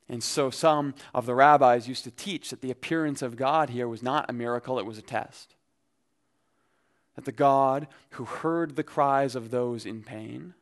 And 0.09 0.23
so 0.23 0.49
some 0.49 0.95
of 1.13 1.27
the 1.27 1.35
rabbis 1.35 1.87
used 1.87 2.05
to 2.05 2.11
teach 2.11 2.49
that 2.49 2.61
the 2.61 2.71
appearance 2.71 3.21
of 3.21 3.35
God 3.35 3.69
here 3.69 3.87
was 3.87 4.01
not 4.01 4.27
a 4.27 4.33
miracle, 4.33 4.79
it 4.79 4.85
was 4.85 4.97
a 4.97 5.03
test. 5.03 5.53
That 7.13 7.25
the 7.25 7.31
God 7.31 7.85
who 8.11 8.25
heard 8.25 8.75
the 8.75 8.83
cries 8.83 9.35
of 9.35 9.51
those 9.51 9.85
in 9.85 10.01
pain 10.01 10.55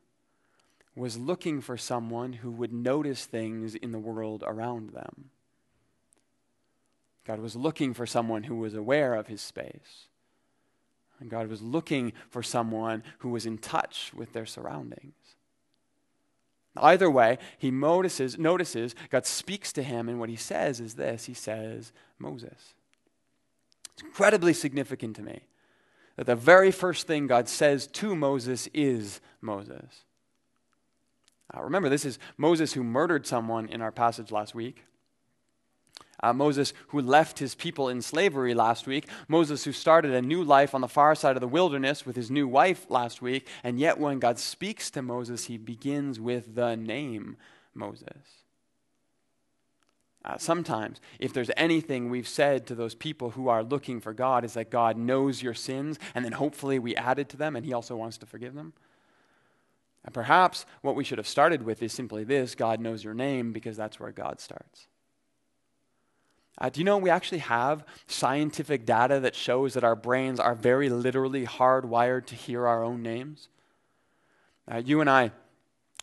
was 0.94 1.16
looking 1.16 1.62
for 1.62 1.78
someone 1.78 2.34
who 2.34 2.50
would 2.50 2.72
notice 2.74 3.24
things 3.24 3.74
in 3.74 3.92
the 3.92 3.98
world 3.98 4.44
around 4.46 4.90
them. 4.90 5.30
God 7.26 7.40
was 7.40 7.56
looking 7.56 7.94
for 7.94 8.04
someone 8.04 8.42
who 8.42 8.56
was 8.56 8.74
aware 8.74 9.14
of 9.14 9.28
his 9.28 9.40
space. 9.40 10.08
And 11.20 11.30
God 11.30 11.48
was 11.48 11.62
looking 11.62 12.12
for 12.28 12.42
someone 12.42 13.02
who 13.18 13.30
was 13.30 13.46
in 13.46 13.58
touch 13.58 14.12
with 14.14 14.32
their 14.32 14.46
surroundings. 14.46 15.14
Either 16.76 17.10
way, 17.10 17.38
he 17.56 17.70
notices, 17.70 18.36
notices, 18.36 18.94
God 19.10 19.26
speaks 19.26 19.72
to 19.74 19.82
him, 19.82 20.08
and 20.08 20.18
what 20.18 20.28
he 20.28 20.36
says 20.36 20.80
is 20.80 20.94
this 20.94 21.26
He 21.26 21.34
says, 21.34 21.92
Moses. 22.18 22.74
It's 23.92 24.02
incredibly 24.02 24.52
significant 24.52 25.14
to 25.16 25.22
me 25.22 25.42
that 26.16 26.26
the 26.26 26.36
very 26.36 26.70
first 26.70 27.06
thing 27.06 27.26
God 27.26 27.48
says 27.48 27.86
to 27.88 28.16
Moses 28.16 28.68
is 28.74 29.20
Moses. 29.40 30.04
Remember, 31.56 31.88
this 31.88 32.04
is 32.04 32.18
Moses 32.36 32.72
who 32.72 32.82
murdered 32.82 33.26
someone 33.26 33.68
in 33.68 33.80
our 33.80 33.92
passage 33.92 34.32
last 34.32 34.54
week. 34.54 34.84
Uh, 36.24 36.32
Moses, 36.32 36.72
who 36.88 37.02
left 37.02 37.38
his 37.38 37.54
people 37.54 37.90
in 37.90 38.00
slavery 38.00 38.54
last 38.54 38.86
week. 38.86 39.06
Moses, 39.28 39.64
who 39.64 39.72
started 39.72 40.14
a 40.14 40.22
new 40.22 40.42
life 40.42 40.74
on 40.74 40.80
the 40.80 40.88
far 40.88 41.14
side 41.14 41.36
of 41.36 41.42
the 41.42 41.46
wilderness 41.46 42.06
with 42.06 42.16
his 42.16 42.30
new 42.30 42.48
wife 42.48 42.86
last 42.88 43.20
week. 43.20 43.46
And 43.62 43.78
yet, 43.78 44.00
when 44.00 44.20
God 44.20 44.38
speaks 44.38 44.90
to 44.92 45.02
Moses, 45.02 45.44
he 45.44 45.58
begins 45.58 46.18
with 46.18 46.54
the 46.54 46.76
name 46.76 47.36
Moses. 47.74 48.24
Uh, 50.24 50.38
sometimes, 50.38 50.98
if 51.18 51.34
there's 51.34 51.50
anything 51.58 52.08
we've 52.08 52.26
said 52.26 52.66
to 52.68 52.74
those 52.74 52.94
people 52.94 53.32
who 53.32 53.48
are 53.48 53.62
looking 53.62 54.00
for 54.00 54.14
God, 54.14 54.46
is 54.46 54.54
that 54.54 54.70
God 54.70 54.96
knows 54.96 55.42
your 55.42 55.52
sins, 55.52 55.98
and 56.14 56.24
then 56.24 56.32
hopefully 56.32 56.78
we 56.78 56.96
added 56.96 57.28
to 57.28 57.36
them, 57.36 57.54
and 57.54 57.66
He 57.66 57.74
also 57.74 57.96
wants 57.96 58.16
to 58.16 58.26
forgive 58.26 58.54
them. 58.54 58.72
And 60.06 60.14
perhaps 60.14 60.64
what 60.80 60.96
we 60.96 61.04
should 61.04 61.18
have 61.18 61.28
started 61.28 61.64
with 61.64 61.82
is 61.82 61.92
simply 61.92 62.24
this 62.24 62.54
God 62.54 62.80
knows 62.80 63.04
your 63.04 63.12
name, 63.12 63.52
because 63.52 63.76
that's 63.76 64.00
where 64.00 64.10
God 64.10 64.40
starts. 64.40 64.86
Uh, 66.58 66.68
do 66.68 66.80
you 66.80 66.84
know 66.84 66.98
we 66.98 67.10
actually 67.10 67.38
have 67.38 67.84
scientific 68.06 68.86
data 68.86 69.20
that 69.20 69.34
shows 69.34 69.74
that 69.74 69.82
our 69.82 69.96
brains 69.96 70.38
are 70.38 70.54
very 70.54 70.88
literally 70.88 71.44
hardwired 71.44 72.26
to 72.26 72.34
hear 72.34 72.66
our 72.66 72.84
own 72.84 73.02
names? 73.02 73.48
Uh, 74.70 74.80
you 74.84 75.00
and 75.00 75.10
I, 75.10 75.32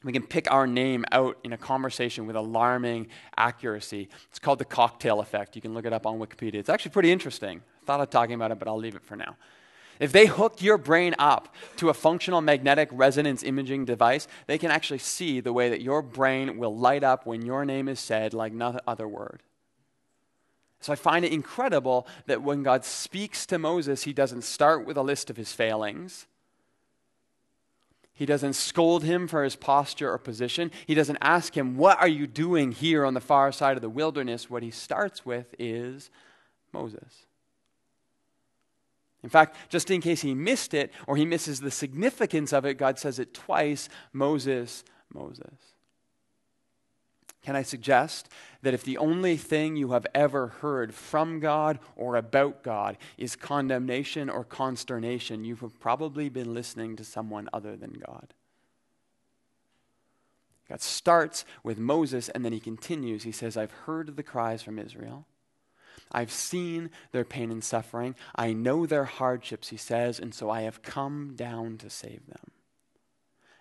we 0.03 0.11
can 0.11 0.25
pick 0.25 0.51
our 0.51 0.67
name 0.67 1.05
out 1.11 1.37
in 1.43 1.53
a 1.53 1.57
conversation 1.57 2.27
with 2.27 2.35
alarming 2.35 3.07
accuracy. 3.37 4.09
It's 4.29 4.39
called 4.39 4.59
the 4.59 4.65
cocktail 4.65 5.19
effect. 5.19 5.55
You 5.55 5.61
can 5.61 5.73
look 5.73 5.85
it 5.85 5.93
up 5.93 6.05
on 6.05 6.19
Wikipedia. 6.19 6.55
It's 6.55 6.69
actually 6.69 6.91
pretty 6.91 7.11
interesting. 7.11 7.61
I 7.83 7.85
thought 7.85 8.01
of 8.01 8.09
talking 8.09 8.35
about 8.35 8.51
it, 8.51 8.59
but 8.59 8.67
I'll 8.67 8.77
leave 8.77 8.95
it 8.95 9.03
for 9.03 9.15
now. 9.15 9.37
If 9.99 10.11
they 10.11 10.25
hook 10.25 10.63
your 10.63 10.79
brain 10.79 11.13
up 11.19 11.53
to 11.77 11.89
a 11.89 11.93
functional 11.93 12.41
magnetic 12.41 12.89
resonance 12.91 13.43
imaging 13.43 13.85
device, 13.85 14.27
they 14.47 14.57
can 14.57 14.71
actually 14.71 14.97
see 14.97 15.39
the 15.39 15.53
way 15.53 15.69
that 15.69 15.81
your 15.81 16.01
brain 16.01 16.57
will 16.57 16.75
light 16.75 17.03
up 17.03 17.27
when 17.27 17.45
your 17.45 17.65
name 17.65 17.87
is 17.87 17.99
said 17.99 18.33
like 18.33 18.51
no 18.51 18.79
other 18.87 19.07
word. 19.07 19.43
So 20.82 20.91
I 20.91 20.96
find 20.96 21.24
it 21.24 21.32
incredible 21.32 22.08
that 22.26 22.41
when 22.41 22.63
God 22.63 22.84
speaks 22.84 23.46
to 23.46 23.60
Moses, 23.60 24.04
he 24.04 24.13
doesn't 24.13 24.44
start 24.44 24.86
with 24.86 24.98
a 24.98 25.04
list 25.04 25.30
of 25.30 25.38
his 25.38 25.54
failings. 25.54 26.26
He 28.13 28.26
doesn't 28.26 28.54
scold 28.54 29.04
him 29.04 29.28
for 29.28 29.44
his 29.44 29.56
posture 29.56 30.12
or 30.12 30.17
position. 30.17 30.72
He 30.86 30.96
doesn't 30.96 31.20
ask 31.22 31.56
him, 31.56 31.78
What 31.78 32.00
are 32.00 32.08
you 32.08 32.28
doing 32.28 32.72
here 32.72 33.06
on 33.06 33.13
the 33.13 33.22
far 33.22 33.52
side 33.52 33.78
of 33.78 33.82
the 33.82 33.89
wilderness? 33.89 34.50
What 34.50 34.63
he 34.63 34.72
starts 34.72 35.26
with 35.26 35.56
is 35.58 36.10
Moses. 36.74 37.26
In 39.24 39.30
fact, 39.30 39.56
just 39.70 39.91
in 39.91 40.02
case 40.02 40.22
he 40.22 40.34
missed 40.34 40.74
it 40.74 40.91
or 41.06 41.15
he 41.15 41.26
misses 41.26 41.60
the 41.60 41.72
significance 41.72 42.54
of 42.54 42.65
it, 42.65 42.76
God 42.80 42.98
says 42.98 43.20
it 43.20 43.36
twice 43.36 43.88
Moses, 44.13 44.84
Moses. 45.13 45.70
Can 47.43 47.56
I 47.56 47.63
suggest 47.63 48.30
that 48.62 48.73
if 48.73 48.84
the 48.84 48.97
only 48.97 49.36
thing 49.36 49.75
you 49.75 49.91
have 49.91 50.06
ever 50.13 50.47
heard 50.47 50.93
from 50.93 51.39
God 51.39 51.80
or 51.95 52.15
about 52.15 52.62
God 52.62 52.97
is 53.17 53.36
condemnation 53.36 54.30
or 54.30 54.43
consternation, 54.43 55.43
you 55.43 55.56
have 55.58 55.80
probably 55.80 56.30
been 56.30 56.54
listening 56.54 56.95
to 56.97 57.04
someone 57.04 57.49
other 57.51 57.75
than 57.75 57.93
God? 57.93 58.34
God 60.69 60.82
starts 60.82 61.43
with 61.63 61.80
Moses 61.80 62.30
and 62.30 62.45
then 62.45 62.54
he 62.54 62.60
continues. 62.60 63.23
He 63.23 63.32
says, 63.32 63.58
I've 63.58 63.71
heard 63.71 64.15
the 64.15 64.23
cries 64.23 64.62
from 64.62 64.77
Israel. 64.77 65.25
I've 66.12 66.32
seen 66.32 66.91
their 67.12 67.25
pain 67.25 67.51
and 67.51 67.63
suffering. 67.63 68.15
I 68.36 68.54
know 68.54 68.86
their 68.86 69.06
hardships, 69.06 69.69
he 69.69 69.77
says, 69.77 70.19
and 70.19 70.34
so 70.34 70.49
I 70.49 70.62
have 70.62 70.82
come 70.82 71.34
down 71.36 71.77
to 71.80 71.89
save 71.89 72.27
them. 72.27 72.51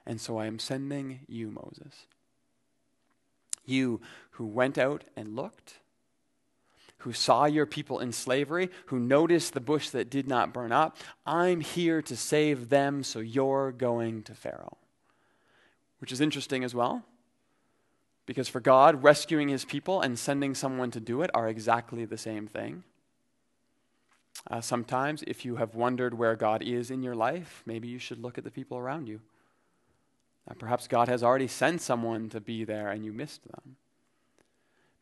And 0.05 0.21
so 0.21 0.39
I 0.39 0.47
am 0.47 0.59
sending 0.59 1.21
you, 1.27 1.51
Moses. 1.51 2.07
You 3.71 4.01
who 4.33 4.47
went 4.47 4.77
out 4.77 5.05
and 5.17 5.37
looked, 5.37 5.75
who 6.99 7.13
saw 7.13 7.47
your 7.47 7.67
people 7.67 7.99
in 8.01 8.13
slavery, 8.13 8.71
who 8.87 8.99
noticed 8.99 9.55
the 9.55 9.61
bush 9.61 9.89
that 9.91 10.11
did 10.11 10.29
not 10.29 10.53
burn 10.53 10.73
up, 10.73 10.99
I'm 11.25 11.61
here 11.61 12.03
to 12.03 12.17
save 12.17 12.69
them, 12.69 13.03
so 13.03 13.21
you're 13.21 13.73
going 13.73 14.23
to 14.25 14.35
Pharaoh. 14.35 14.77
Which 15.99 16.13
is 16.13 16.21
interesting 16.21 16.65
as 16.65 16.75
well, 16.75 17.05
because 18.27 18.49
for 18.49 18.61
God, 18.61 19.03
rescuing 19.03 19.49
his 19.49 19.65
people 19.65 20.01
and 20.01 20.19
sending 20.19 20.55
someone 20.55 20.91
to 20.93 21.01
do 21.01 21.23
it 21.23 21.31
are 21.35 21.49
exactly 21.49 22.05
the 22.05 22.19
same 22.19 22.47
thing. 22.47 22.85
Uh, 24.51 24.61
sometimes, 24.61 25.23
if 25.27 25.45
you 25.45 25.57
have 25.57 25.75
wondered 25.75 26.15
where 26.15 26.37
God 26.37 26.63
is 26.63 26.91
in 26.91 27.03
your 27.03 27.15
life, 27.15 27.63
maybe 27.67 27.89
you 27.89 27.99
should 27.99 28.23
look 28.23 28.39
at 28.39 28.45
the 28.45 28.51
people 28.51 28.79
around 28.79 29.09
you. 29.09 29.21
Uh, 30.49 30.55
perhaps 30.55 30.87
God 30.89 31.09
has 31.09 31.23
already 31.23 31.49
sent 31.49 31.81
someone 31.81 32.29
to 32.31 32.41
be 32.41 32.65
there 32.65 32.89
and 32.89 33.05
you 33.05 33.13
missed 33.13 33.43
them. 33.45 33.77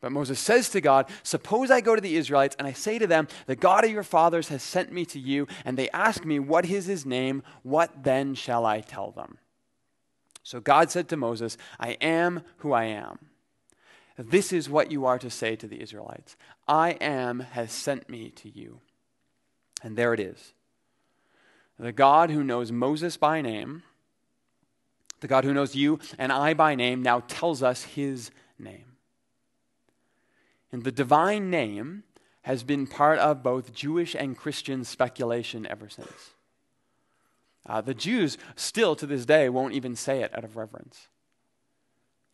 But 0.01 0.11
Moses 0.11 0.39
says 0.39 0.69
to 0.69 0.81
God, 0.81 1.09
Suppose 1.23 1.69
I 1.69 1.81
go 1.81 1.95
to 1.95 2.01
the 2.01 2.15
Israelites 2.15 2.55
and 2.57 2.67
I 2.67 2.71
say 2.71 2.99
to 2.99 3.07
them, 3.07 3.27
The 3.47 3.55
God 3.55 3.83
of 3.83 3.91
your 3.91 4.03
fathers 4.03 4.47
has 4.47 4.63
sent 4.63 4.93
me 4.93 5.05
to 5.05 5.19
you, 5.19 5.45
and 5.65 5.77
they 5.77 5.89
ask 5.89 6.23
me, 6.23 6.39
What 6.39 6.65
is 6.65 6.85
his 6.85 7.05
name? 7.05 7.43
What 7.63 8.03
then 8.03 8.33
shall 8.33 8.65
I 8.65 8.79
tell 8.79 9.11
them? 9.11 9.39
So 10.41 10.61
God 10.61 10.89
said 10.89 11.09
to 11.09 11.17
Moses, 11.17 11.57
I 11.79 11.91
am 12.01 12.43
who 12.57 12.71
I 12.71 12.85
am. 12.85 13.19
This 14.17 14.51
is 14.51 14.69
what 14.69 14.91
you 14.91 15.05
are 15.05 15.19
to 15.19 15.29
say 15.29 15.55
to 15.55 15.67
the 15.67 15.81
Israelites 15.81 16.35
I 16.67 16.91
am 17.01 17.39
has 17.39 17.71
sent 17.71 18.09
me 18.09 18.29
to 18.31 18.49
you. 18.49 18.79
And 19.81 19.97
there 19.97 20.13
it 20.13 20.19
is. 20.19 20.53
The 21.77 21.91
God 21.93 22.29
who 22.29 22.43
knows 22.43 22.71
Moses 22.71 23.15
by 23.15 23.41
name 23.41 23.83
the 25.19 25.27
God 25.27 25.43
who 25.43 25.53
knows 25.53 25.75
you 25.75 25.99
and 26.17 26.31
I 26.31 26.53
by 26.53 26.75
name 26.75 27.01
now 27.01 27.21
tells 27.27 27.61
us 27.63 27.83
his 27.83 28.31
name. 28.57 28.85
And 30.71 30.83
the 30.83 30.91
divine 30.91 31.49
name 31.49 32.03
has 32.43 32.63
been 32.63 32.87
part 32.87 33.19
of 33.19 33.43
both 33.43 33.73
Jewish 33.73 34.15
and 34.15 34.37
Christian 34.37 34.83
speculation 34.83 35.67
ever 35.67 35.89
since. 35.89 36.33
Uh, 37.65 37.81
the 37.81 37.93
Jews 37.93 38.37
still 38.55 38.95
to 38.95 39.05
this 39.05 39.25
day 39.25 39.49
won't 39.49 39.73
even 39.73 39.95
say 39.95 40.23
it 40.23 40.35
out 40.35 40.43
of 40.43 40.55
reverence. 40.55 41.07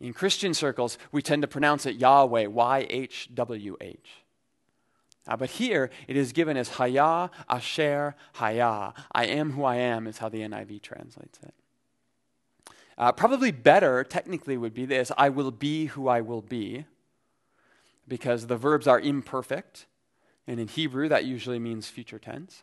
In 0.00 0.12
Christian 0.12 0.54
circles, 0.54 0.98
we 1.10 1.22
tend 1.22 1.42
to 1.42 1.48
pronounce 1.48 1.86
it 1.86 1.96
Yahweh, 1.96 2.46
Y 2.46 2.86
H 2.88 3.28
W 3.34 3.76
H. 3.80 4.10
Uh, 5.26 5.36
but 5.36 5.50
here 5.50 5.90
it 6.06 6.16
is 6.16 6.32
given 6.32 6.56
as 6.56 6.68
Haya 6.70 7.30
Asher 7.48 8.14
Haya. 8.34 8.92
I 9.12 9.26
am 9.26 9.52
who 9.52 9.64
I 9.64 9.76
am, 9.76 10.06
is 10.06 10.18
how 10.18 10.28
the 10.28 10.40
NIV 10.40 10.82
translates 10.82 11.38
it. 11.42 11.54
Uh, 12.98 13.12
probably 13.12 13.50
better, 13.50 14.02
technically, 14.04 14.56
would 14.56 14.74
be 14.74 14.86
this 14.86 15.12
I 15.16 15.28
will 15.28 15.50
be 15.50 15.86
who 15.86 16.08
I 16.08 16.20
will 16.20 16.42
be, 16.42 16.86
because 18.08 18.46
the 18.46 18.56
verbs 18.56 18.86
are 18.86 19.00
imperfect. 19.00 19.86
And 20.46 20.60
in 20.60 20.68
Hebrew, 20.68 21.08
that 21.08 21.24
usually 21.24 21.58
means 21.58 21.88
future 21.88 22.18
tense. 22.18 22.62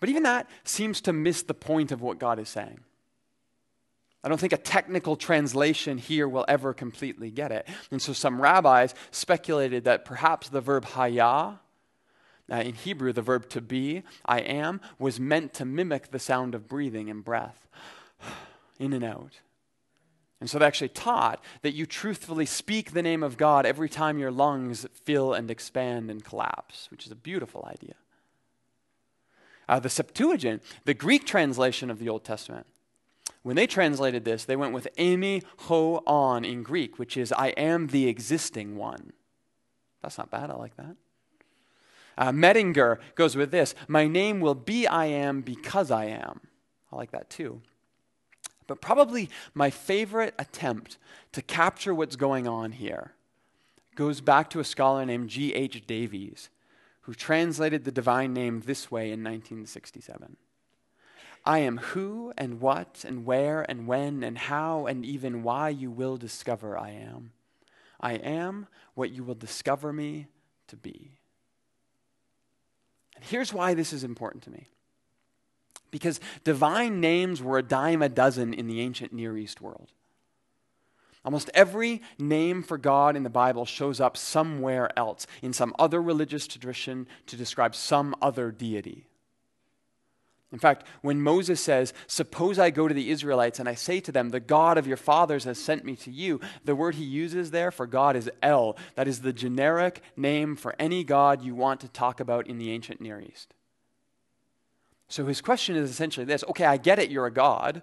But 0.00 0.08
even 0.08 0.24
that 0.24 0.48
seems 0.64 1.00
to 1.02 1.12
miss 1.12 1.42
the 1.42 1.54
point 1.54 1.92
of 1.92 2.02
what 2.02 2.18
God 2.18 2.38
is 2.38 2.48
saying. 2.48 2.80
I 4.22 4.28
don't 4.28 4.38
think 4.38 4.52
a 4.52 4.58
technical 4.58 5.16
translation 5.16 5.96
here 5.96 6.28
will 6.28 6.44
ever 6.48 6.74
completely 6.74 7.30
get 7.30 7.52
it. 7.52 7.68
And 7.90 8.02
so 8.02 8.12
some 8.12 8.40
rabbis 8.40 8.94
speculated 9.10 9.84
that 9.84 10.04
perhaps 10.04 10.48
the 10.48 10.60
verb 10.60 10.84
haya, 10.84 11.60
uh, 12.50 12.56
in 12.56 12.74
Hebrew, 12.74 13.12
the 13.12 13.22
verb 13.22 13.48
to 13.50 13.60
be, 13.60 14.02
I 14.24 14.40
am, 14.40 14.80
was 14.98 15.20
meant 15.20 15.54
to 15.54 15.64
mimic 15.64 16.10
the 16.10 16.18
sound 16.18 16.54
of 16.54 16.68
breathing 16.68 17.08
and 17.10 17.24
breath, 17.24 17.68
in 18.78 18.92
and 18.92 19.04
out. 19.04 19.40
And 20.40 20.48
so 20.48 20.58
they 20.58 20.66
actually 20.66 20.90
taught 20.90 21.42
that 21.62 21.74
you 21.74 21.84
truthfully 21.84 22.46
speak 22.46 22.92
the 22.92 23.02
name 23.02 23.22
of 23.22 23.36
God 23.36 23.66
every 23.66 23.88
time 23.88 24.18
your 24.18 24.30
lungs 24.30 24.86
fill 25.04 25.34
and 25.34 25.50
expand 25.50 26.10
and 26.10 26.24
collapse, 26.24 26.88
which 26.90 27.06
is 27.06 27.12
a 27.12 27.16
beautiful 27.16 27.68
idea. 27.68 27.94
Uh, 29.68 29.80
the 29.80 29.90
Septuagint, 29.90 30.62
the 30.84 30.94
Greek 30.94 31.26
translation 31.26 31.90
of 31.90 31.98
the 31.98 32.08
Old 32.08 32.24
Testament, 32.24 32.66
when 33.42 33.56
they 33.56 33.66
translated 33.66 34.24
this, 34.24 34.44
they 34.44 34.56
went 34.56 34.72
with 34.72 34.88
"emi 34.96 35.42
ho 35.58 36.02
on 36.06 36.44
in 36.44 36.62
Greek, 36.62 36.98
which 36.98 37.16
is 37.16 37.32
I 37.32 37.48
am 37.48 37.88
the 37.88 38.08
existing 38.08 38.76
one. 38.76 39.12
That's 40.02 40.18
not 40.18 40.30
bad. 40.30 40.50
I 40.50 40.54
like 40.54 40.76
that. 40.76 40.96
Uh, 42.16 42.32
Mettinger 42.32 42.98
goes 43.14 43.36
with 43.36 43.50
this 43.50 43.74
My 43.86 44.06
name 44.06 44.40
will 44.40 44.54
be 44.54 44.86
I 44.86 45.06
am 45.06 45.40
because 45.40 45.90
I 45.90 46.06
am. 46.06 46.40
I 46.92 46.96
like 46.96 47.10
that 47.12 47.30
too. 47.30 47.62
But 48.68 48.80
probably 48.80 49.30
my 49.54 49.70
favorite 49.70 50.34
attempt 50.38 50.98
to 51.32 51.42
capture 51.42 51.92
what's 51.92 52.14
going 52.14 52.46
on 52.46 52.70
here 52.70 53.14
goes 53.96 54.20
back 54.20 54.48
to 54.50 54.60
a 54.60 54.64
scholar 54.64 55.04
named 55.04 55.30
G.H. 55.30 55.84
Davies, 55.88 56.50
who 57.00 57.14
translated 57.14 57.82
the 57.82 57.90
divine 57.90 58.32
name 58.32 58.60
this 58.60 58.92
way 58.92 59.06
in 59.06 59.24
1967. 59.24 60.36
I 61.44 61.60
am 61.60 61.78
who 61.78 62.32
and 62.36 62.60
what 62.60 63.04
and 63.06 63.24
where 63.24 63.68
and 63.68 63.86
when 63.86 64.22
and 64.22 64.36
how 64.36 64.86
and 64.86 65.04
even 65.04 65.42
why 65.42 65.70
you 65.70 65.90
will 65.90 66.18
discover 66.18 66.78
I 66.78 66.90
am. 66.90 67.32
I 68.00 68.14
am 68.14 68.66
what 68.94 69.10
you 69.10 69.24
will 69.24 69.34
discover 69.34 69.92
me 69.92 70.26
to 70.68 70.76
be. 70.76 71.12
And 73.16 73.24
here's 73.24 73.52
why 73.52 73.72
this 73.74 73.94
is 73.94 74.04
important 74.04 74.44
to 74.44 74.50
me. 74.50 74.68
Because 75.90 76.20
divine 76.44 77.00
names 77.00 77.42
were 77.42 77.58
a 77.58 77.62
dime 77.62 78.02
a 78.02 78.08
dozen 78.08 78.52
in 78.52 78.66
the 78.66 78.80
ancient 78.80 79.12
Near 79.12 79.36
East 79.36 79.60
world. 79.60 79.92
Almost 81.24 81.50
every 81.52 82.00
name 82.18 82.62
for 82.62 82.78
God 82.78 83.16
in 83.16 83.22
the 83.22 83.30
Bible 83.30 83.66
shows 83.66 84.00
up 84.00 84.16
somewhere 84.16 84.88
else, 84.96 85.26
in 85.42 85.52
some 85.52 85.74
other 85.78 86.00
religious 86.00 86.46
tradition 86.46 87.06
to 87.26 87.36
describe 87.36 87.74
some 87.74 88.14
other 88.22 88.50
deity. 88.50 89.08
In 90.50 90.58
fact, 90.58 90.86
when 91.02 91.20
Moses 91.20 91.60
says, 91.60 91.92
Suppose 92.06 92.58
I 92.58 92.70
go 92.70 92.88
to 92.88 92.94
the 92.94 93.10
Israelites 93.10 93.58
and 93.58 93.68
I 93.68 93.74
say 93.74 94.00
to 94.00 94.12
them, 94.12 94.30
The 94.30 94.40
God 94.40 94.78
of 94.78 94.86
your 94.86 94.96
fathers 94.96 95.44
has 95.44 95.58
sent 95.58 95.84
me 95.84 95.94
to 95.96 96.10
you, 96.10 96.40
the 96.64 96.74
word 96.74 96.94
he 96.94 97.04
uses 97.04 97.50
there 97.50 97.70
for 97.70 97.86
God 97.86 98.16
is 98.16 98.30
El. 98.42 98.78
That 98.94 99.08
is 99.08 99.20
the 99.20 99.32
generic 99.32 100.00
name 100.16 100.56
for 100.56 100.74
any 100.78 101.04
God 101.04 101.42
you 101.42 101.54
want 101.54 101.80
to 101.80 101.88
talk 101.88 102.20
about 102.20 102.46
in 102.46 102.56
the 102.56 102.70
ancient 102.70 103.00
Near 103.00 103.20
East. 103.20 103.52
So 105.08 105.26
his 105.26 105.40
question 105.40 105.74
is 105.74 105.90
essentially 105.90 106.26
this 106.26 106.44
Okay, 106.48 106.64
I 106.64 106.76
get 106.76 106.98
it, 106.98 107.10
you're 107.10 107.26
a 107.26 107.32
God. 107.32 107.82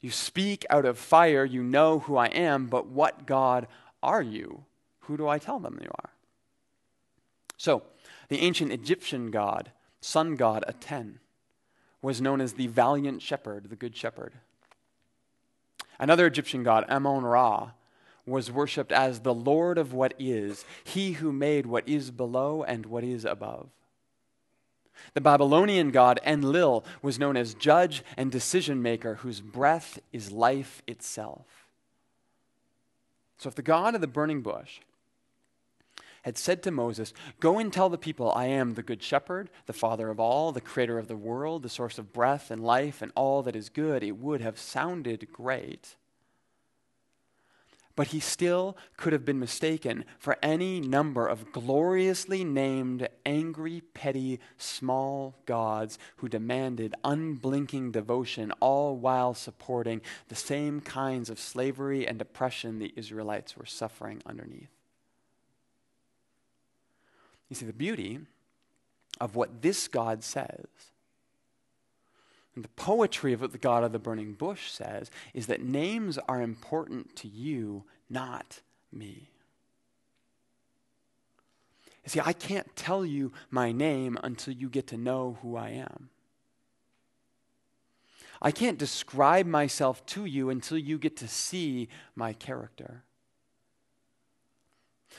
You 0.00 0.10
speak 0.10 0.64
out 0.70 0.84
of 0.84 0.98
fire, 0.98 1.44
you 1.44 1.62
know 1.62 2.00
who 2.00 2.16
I 2.16 2.26
am, 2.26 2.66
but 2.66 2.86
what 2.86 3.26
God 3.26 3.66
are 4.02 4.22
you? 4.22 4.64
Who 5.00 5.16
do 5.16 5.26
I 5.26 5.38
tell 5.38 5.58
them 5.58 5.78
you 5.82 5.90
are? 5.90 6.10
So, 7.56 7.82
the 8.28 8.40
ancient 8.40 8.72
Egyptian 8.72 9.30
god, 9.30 9.72
sun 10.00 10.36
god 10.36 10.64
Aten, 10.68 11.20
was 12.02 12.20
known 12.20 12.40
as 12.40 12.52
the 12.52 12.66
valiant 12.66 13.22
shepherd, 13.22 13.70
the 13.70 13.76
good 13.76 13.96
shepherd. 13.96 14.34
Another 15.98 16.26
Egyptian 16.26 16.62
god, 16.62 16.84
Amon 16.88 17.24
Ra, 17.24 17.70
was 18.26 18.50
worshipped 18.50 18.92
as 18.92 19.20
the 19.20 19.34
Lord 19.34 19.78
of 19.78 19.92
what 19.92 20.12
is, 20.18 20.64
he 20.84 21.12
who 21.12 21.32
made 21.32 21.66
what 21.66 21.88
is 21.88 22.10
below 22.10 22.62
and 22.62 22.86
what 22.86 23.04
is 23.04 23.24
above. 23.24 23.70
The 25.14 25.20
Babylonian 25.20 25.90
god 25.90 26.20
Enlil 26.24 26.84
was 27.02 27.18
known 27.18 27.36
as 27.36 27.54
judge 27.54 28.02
and 28.16 28.30
decision 28.30 28.82
maker, 28.82 29.16
whose 29.16 29.40
breath 29.40 29.98
is 30.12 30.32
life 30.32 30.82
itself. 30.86 31.46
So, 33.38 33.48
if 33.48 33.54
the 33.54 33.62
God 33.62 33.94
of 33.94 34.00
the 34.00 34.06
burning 34.06 34.42
bush 34.42 34.80
had 36.22 36.36
said 36.36 36.62
to 36.64 36.70
Moses, 36.70 37.12
Go 37.38 37.58
and 37.58 37.72
tell 37.72 37.88
the 37.88 37.98
people, 37.98 38.32
I 38.32 38.46
am 38.46 38.74
the 38.74 38.82
good 38.82 39.02
shepherd, 39.02 39.48
the 39.66 39.72
father 39.72 40.08
of 40.08 40.18
all, 40.18 40.50
the 40.50 40.60
creator 40.60 40.98
of 40.98 41.06
the 41.06 41.16
world, 41.16 41.62
the 41.62 41.68
source 41.68 41.98
of 41.98 42.12
breath 42.12 42.50
and 42.50 42.64
life 42.64 43.00
and 43.00 43.12
all 43.14 43.42
that 43.42 43.54
is 43.54 43.68
good, 43.68 44.02
it 44.02 44.18
would 44.18 44.40
have 44.40 44.58
sounded 44.58 45.30
great. 45.32 45.94
But 47.96 48.08
he 48.08 48.20
still 48.20 48.76
could 48.98 49.14
have 49.14 49.24
been 49.24 49.40
mistaken 49.40 50.04
for 50.18 50.36
any 50.42 50.80
number 50.80 51.26
of 51.26 51.50
gloriously 51.50 52.44
named, 52.44 53.08
angry, 53.24 53.82
petty, 53.94 54.38
small 54.58 55.34
gods 55.46 55.98
who 56.16 56.28
demanded 56.28 56.94
unblinking 57.02 57.92
devotion, 57.92 58.52
all 58.60 58.96
while 58.96 59.32
supporting 59.32 60.02
the 60.28 60.34
same 60.34 60.82
kinds 60.82 61.30
of 61.30 61.40
slavery 61.40 62.06
and 62.06 62.20
oppression 62.20 62.78
the 62.78 62.92
Israelites 62.96 63.56
were 63.56 63.64
suffering 63.64 64.22
underneath. 64.26 64.68
You 67.48 67.56
see, 67.56 67.66
the 67.66 67.72
beauty 67.72 68.20
of 69.20 69.36
what 69.36 69.62
this 69.62 69.88
God 69.88 70.22
says, 70.22 70.66
and 72.56 72.64
the 72.64 72.68
poetry 72.70 73.32
of 73.34 73.42
what 73.42 73.52
the 73.52 73.58
God 73.58 73.84
of 73.84 73.92
the 73.92 73.98
burning 73.98 74.32
bush 74.32 74.70
says, 74.70 75.10
is 75.34 75.46
that 75.46 75.62
names 75.62 76.18
are 76.26 76.40
important 76.40 77.14
to 77.16 77.28
you, 77.28 77.84
not 78.10 78.60
me. 78.90 79.28
You 82.02 82.10
see, 82.10 82.20
I 82.24 82.32
can't 82.32 82.74
tell 82.74 83.04
you 83.04 83.32
my 83.50 83.72
name 83.72 84.18
until 84.22 84.54
you 84.54 84.70
get 84.70 84.86
to 84.88 84.96
know 84.96 85.38
who 85.42 85.56
I 85.56 85.70
am. 85.70 86.08
I 88.40 88.50
can't 88.50 88.78
describe 88.78 89.46
myself 89.46 90.04
to 90.06 90.24
you 90.24 90.50
until 90.50 90.78
you 90.78 90.98
get 90.98 91.16
to 91.18 91.28
see 91.28 91.88
my 92.14 92.32
character. 92.32 93.02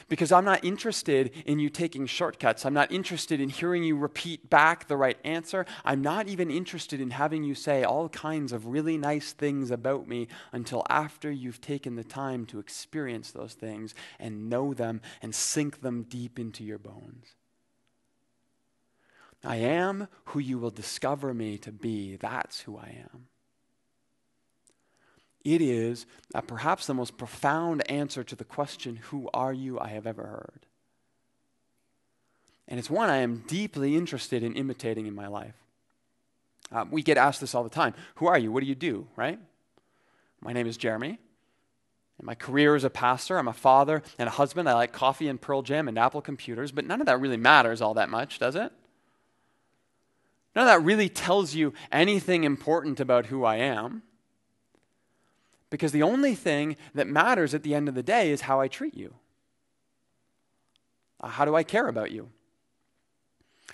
Because 0.10 0.32
I'm 0.32 0.46
not 0.46 0.64
interested 0.64 1.32
in 1.46 1.60
you 1.60 1.70
taking 1.70 2.06
shortcuts. 2.06 2.66
I'm 2.66 2.74
not 2.74 2.92
interested 2.92 3.40
in 3.40 3.50
hearing 3.50 3.84
you 3.84 3.98
repeat 3.98 4.50
back 4.50 4.88
the 4.88 4.98
right 4.98 5.18
answer. 5.24 5.66
I'm 5.84 6.02
not 6.02 6.28
even 6.28 6.52
interested 6.52 7.02
in 7.02 7.12
having 7.12 7.44
you 7.44 7.56
say 7.56 7.84
all 7.84 8.10
kinds 8.10 8.52
of 8.52 8.68
really 8.68 8.98
nice 8.98 9.34
things 9.34 9.72
about 9.72 10.08
me 10.08 10.28
until 10.52 10.84
after 10.90 11.32
you've 11.32 11.62
taken 11.62 11.96
the 11.96 12.04
time 12.04 12.46
to 12.48 12.60
experience 12.60 13.32
those 13.32 13.54
things 13.54 13.94
and 14.20 14.50
know 14.50 14.74
them 14.74 15.02
and 15.22 15.34
sink 15.34 15.82
them 15.82 16.04
deep 16.04 16.40
into 16.40 16.64
your 16.64 16.80
bones. 16.80 17.36
I 19.44 19.58
am 19.58 20.08
who 20.26 20.40
you 20.40 20.58
will 20.58 20.72
discover 20.72 21.34
me 21.34 21.58
to 21.60 21.72
be. 21.72 22.16
That's 22.16 22.62
who 22.62 22.78
I 22.78 22.98
am. 23.14 23.28
It 25.48 25.62
is 25.62 26.06
uh, 26.36 26.42
perhaps 26.42 26.88
the 26.88 26.94
most 26.94 27.18
profound 27.18 27.90
answer 27.90 28.22
to 28.22 28.36
the 28.36 28.44
question, 28.44 28.98
Who 29.12 29.30
are 29.34 29.54
you? 29.54 29.80
I 29.80 29.88
have 29.88 30.06
ever 30.06 30.24
heard. 30.24 30.66
And 32.68 32.78
it's 32.78 32.90
one 32.90 33.10
I 33.10 33.20
am 33.20 33.46
deeply 33.48 33.96
interested 33.96 34.44
in 34.44 34.56
imitating 34.56 35.08
in 35.08 35.16
my 35.16 35.28
life. 35.28 35.56
Uh, 36.70 36.84
we 36.92 37.02
get 37.02 37.16
asked 37.16 37.40
this 37.40 37.56
all 37.56 37.64
the 37.64 37.70
time 37.70 37.94
Who 38.16 38.28
are 38.28 38.38
you? 38.38 38.52
What 38.52 38.60
do 38.60 38.68
you 38.68 38.76
do? 38.76 39.08
Right? 39.16 39.40
My 40.42 40.52
name 40.52 40.68
is 40.68 40.76
Jeremy. 40.76 41.18
And 42.18 42.26
my 42.26 42.36
career 42.36 42.76
is 42.76 42.84
a 42.84 42.90
pastor, 42.90 43.38
I'm 43.38 43.48
a 43.48 43.54
father 43.54 44.04
and 44.20 44.28
a 44.28 44.34
husband. 44.34 44.68
I 44.68 44.74
like 44.74 44.92
coffee 44.92 45.30
and 45.30 45.40
Pearl 45.40 45.62
Jam 45.62 45.88
and 45.88 45.98
Apple 45.98 46.22
computers, 46.22 46.74
but 46.74 46.86
none 46.86 47.00
of 47.00 47.08
that 47.08 47.22
really 47.22 47.38
matters 47.38 47.82
all 47.82 47.94
that 47.94 48.10
much, 48.10 48.38
does 48.38 48.58
it? 48.58 48.74
None 50.54 50.68
of 50.68 50.74
that 50.74 50.84
really 50.84 51.08
tells 51.08 51.56
you 51.56 51.74
anything 51.90 52.44
important 52.44 53.00
about 53.00 53.28
who 53.28 53.46
I 53.46 53.58
am. 53.58 54.04
Because 55.70 55.92
the 55.92 56.04
only 56.04 56.34
thing 56.34 56.78
that 56.94 57.08
matters 57.08 57.54
at 57.54 57.64
the 57.64 57.76
end 57.76 57.90
of 57.90 57.96
the 57.96 58.04
day 58.04 58.32
is 58.32 58.42
how 58.42 58.62
I 58.62 58.68
treat 58.68 58.96
you. 58.96 59.14
Uh, 61.20 61.28
how 61.28 61.46
do 61.46 61.56
I 61.56 61.64
care 61.64 61.88
about 61.88 62.12
you? 62.12 62.30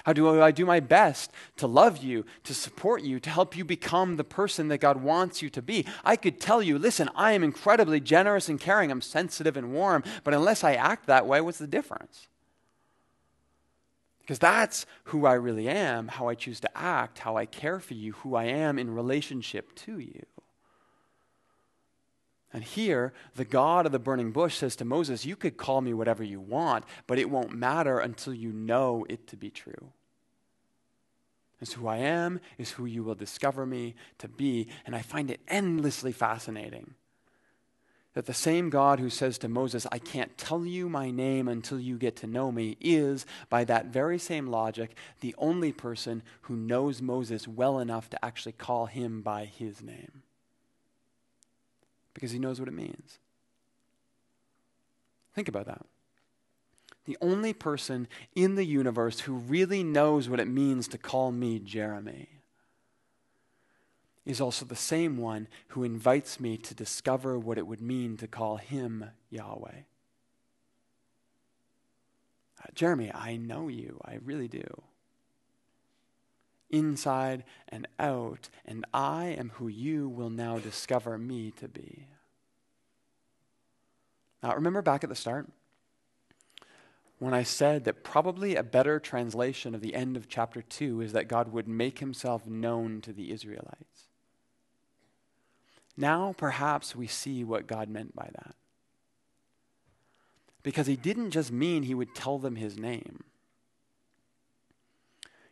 How 0.03 0.11
do 0.11 0.41
I 0.41 0.51
do 0.51 0.65
my 0.65 0.81
best 0.81 1.31
to 1.57 1.67
love 1.67 1.97
you, 1.97 2.25
to 2.43 2.53
support 2.53 3.03
you, 3.03 3.19
to 3.21 3.29
help 3.29 3.55
you 3.55 3.63
become 3.63 4.17
the 4.17 4.23
person 4.23 4.67
that 4.67 4.79
God 4.79 5.01
wants 5.01 5.41
you 5.41 5.49
to 5.51 5.61
be? 5.61 5.85
I 6.03 6.17
could 6.17 6.41
tell 6.41 6.61
you, 6.61 6.77
listen, 6.77 7.09
I 7.15 7.31
am 7.31 7.43
incredibly 7.43 8.01
generous 8.01 8.49
and 8.49 8.59
caring, 8.59 8.91
I'm 8.91 9.01
sensitive 9.01 9.55
and 9.55 9.71
warm, 9.71 10.03
but 10.23 10.33
unless 10.33 10.63
I 10.63 10.73
act 10.73 11.05
that 11.05 11.25
way, 11.25 11.39
what's 11.39 11.59
the 11.59 11.67
difference? 11.67 12.27
Because 14.19 14.39
that's 14.39 14.85
who 15.05 15.25
I 15.25 15.33
really 15.33 15.69
am, 15.69 16.09
how 16.09 16.27
I 16.27 16.35
choose 16.35 16.59
to 16.61 16.77
act, 16.77 17.19
how 17.19 17.37
I 17.37 17.45
care 17.45 17.79
for 17.79 17.93
you, 17.93 18.13
who 18.13 18.35
I 18.35 18.45
am 18.45 18.79
in 18.79 18.93
relationship 18.93 19.73
to 19.75 19.99
you. 19.99 20.25
And 22.53 22.63
here, 22.63 23.13
the 23.35 23.45
God 23.45 23.87
of 23.87 23.91
the 23.91 23.99
burning 23.99 24.31
bush 24.31 24.57
says 24.57 24.75
to 24.75 24.85
Moses, 24.85 25.25
You 25.25 25.35
could 25.35 25.57
call 25.57 25.81
me 25.81 25.93
whatever 25.93 26.23
you 26.23 26.39
want, 26.39 26.85
but 27.07 27.17
it 27.17 27.29
won't 27.29 27.51
matter 27.51 27.97
until 27.97 28.33
you 28.33 28.53
know 28.53 29.05
it 29.09 29.27
to 29.27 29.35
be 29.35 29.49
true. 29.49 29.91
is 31.59 31.73
who 31.73 31.87
I 31.87 31.97
am, 31.97 32.39
is 32.59 32.71
who 32.71 32.85
you 32.85 33.03
will 33.03 33.15
discover 33.15 33.65
me 33.65 33.95
to 34.19 34.27
be. 34.27 34.67
And 34.85 34.95
I 34.95 35.01
find 35.01 35.31
it 35.31 35.41
endlessly 35.47 36.11
fascinating 36.11 36.93
that 38.13 38.27
the 38.27 38.33
same 38.33 38.69
God 38.69 38.99
who 38.99 39.09
says 39.09 39.37
to 39.39 39.47
Moses, 39.47 39.87
I 39.91 39.97
can't 39.97 40.37
tell 40.37 40.65
you 40.65 40.87
my 40.87 41.09
name 41.09 41.47
until 41.47 41.79
you 41.79 41.97
get 41.97 42.15
to 42.17 42.27
know 42.27 42.51
me, 42.51 42.77
is, 42.79 43.25
by 43.49 43.63
that 43.63 43.87
very 43.87 44.19
same 44.19 44.47
logic, 44.47 44.95
the 45.21 45.33
only 45.37 45.71
person 45.71 46.21
who 46.41 46.55
knows 46.55 47.01
Moses 47.01 47.47
well 47.47 47.79
enough 47.79 48.09
to 48.11 48.23
actually 48.23 48.51
call 48.51 48.85
him 48.85 49.21
by 49.21 49.45
his 49.45 49.81
name. 49.81 50.21
Because 52.13 52.31
he 52.31 52.39
knows 52.39 52.59
what 52.59 52.69
it 52.69 52.73
means. 52.73 53.19
Think 55.33 55.47
about 55.47 55.65
that. 55.65 55.85
The 57.05 57.17
only 57.21 57.53
person 57.53 58.07
in 58.35 58.55
the 58.55 58.65
universe 58.65 59.21
who 59.21 59.33
really 59.33 59.83
knows 59.83 60.29
what 60.29 60.39
it 60.39 60.47
means 60.47 60.87
to 60.89 60.97
call 60.97 61.31
me 61.31 61.59
Jeremy 61.59 62.29
is 64.25 64.39
also 64.39 64.65
the 64.65 64.75
same 64.75 65.17
one 65.17 65.47
who 65.69 65.83
invites 65.83 66.39
me 66.39 66.55
to 66.57 66.73
discover 66.73 67.37
what 67.37 67.57
it 67.57 67.67
would 67.67 67.81
mean 67.81 68.15
to 68.17 68.27
call 68.27 68.55
him 68.55 69.09
Yahweh. 69.29 69.81
Uh, 72.61 72.67
Jeremy, 72.73 73.11
I 73.13 73.35
know 73.35 73.67
you. 73.67 73.99
I 74.05 74.19
really 74.23 74.47
do. 74.47 74.63
Inside 76.73 77.43
and 77.69 77.87
out, 77.99 78.49
and 78.65 78.83
I 78.93 79.25
am 79.25 79.51
who 79.55 79.67
you 79.67 80.09
will 80.09 80.31
now 80.31 80.57
discover 80.57 81.19
me 81.19 81.51
to 81.59 81.67
be. 81.67 82.07
Now, 84.41 84.55
remember 84.55 84.81
back 84.81 85.03
at 85.03 85.09
the 85.09 85.15
start? 85.15 85.47
When 87.19 87.33
I 87.33 87.43
said 87.43 87.85
that 87.85 88.03
probably 88.03 88.55
a 88.55 88.63
better 88.63 88.99
translation 88.99 89.75
of 89.75 89.81
the 89.81 89.93
end 89.93 90.17
of 90.17 90.27
chapter 90.27 90.63
2 90.63 91.01
is 91.01 91.13
that 91.13 91.27
God 91.27 91.53
would 91.53 91.67
make 91.67 91.99
himself 91.99 92.47
known 92.47 93.01
to 93.01 93.13
the 93.13 93.31
Israelites. 93.31 94.07
Now, 95.95 96.33
perhaps 96.35 96.95
we 96.95 97.05
see 97.05 97.43
what 97.43 97.67
God 97.67 97.87
meant 97.87 98.15
by 98.15 98.29
that. 98.33 98.55
Because 100.63 100.87
he 100.87 100.95
didn't 100.95 101.29
just 101.29 101.51
mean 101.51 101.83
he 101.83 101.93
would 101.93 102.15
tell 102.15 102.39
them 102.39 102.55
his 102.55 102.79
name. 102.79 103.25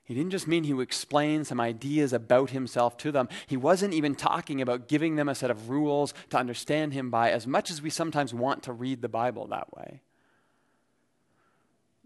He 0.04 0.16
didn't 0.16 0.32
just 0.32 0.48
mean 0.48 0.64
he 0.64 0.74
would 0.74 0.88
explain 0.88 1.46
some 1.46 1.62
ideas 1.62 2.12
about 2.12 2.50
himself 2.50 2.98
to 2.98 3.12
them. 3.12 3.30
He 3.48 3.56
wasn't 3.56 3.94
even 3.94 4.16
talking 4.16 4.62
about 4.62 4.88
giving 4.88 5.16
them 5.16 5.30
a 5.30 5.36
set 5.36 5.52
of 5.52 5.70
rules 5.70 6.14
to 6.32 6.38
understand 6.38 6.94
him 6.94 7.10
by, 7.10 7.32
as 7.32 7.48
much 7.48 7.70
as 7.70 7.82
we 7.82 7.90
sometimes 7.90 8.34
want 8.34 8.64
to 8.64 8.74
read 8.74 9.02
the 9.02 9.10
Bible 9.10 9.48
that 9.48 9.74
way. 9.74 10.02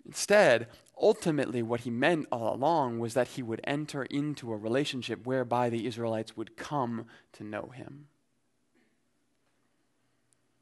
Instead, 0.06 0.68
ultimately, 1.02 1.64
what 1.64 1.82
he 1.82 1.90
meant 1.90 2.28
all 2.32 2.54
along 2.54 3.00
was 3.00 3.16
that 3.16 3.30
he 3.30 3.42
would 3.42 3.62
enter 3.64 4.04
into 4.04 4.52
a 4.52 4.58
relationship 4.58 5.26
whereby 5.26 5.70
the 5.70 5.88
Israelites 5.88 6.38
would 6.38 6.58
come 6.58 7.08
to 7.34 7.44
know 7.44 7.72
him. 7.74 8.08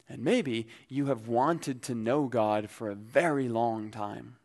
And 0.07 0.23
maybe 0.23 0.67
you 0.87 1.07
have 1.07 1.27
wanted 1.27 1.81
to 1.83 1.95
know 1.95 2.27
God 2.27 2.69
for 2.69 2.89
a 2.89 2.95
very 2.95 3.49
long 3.49 3.89
time. 3.89 4.37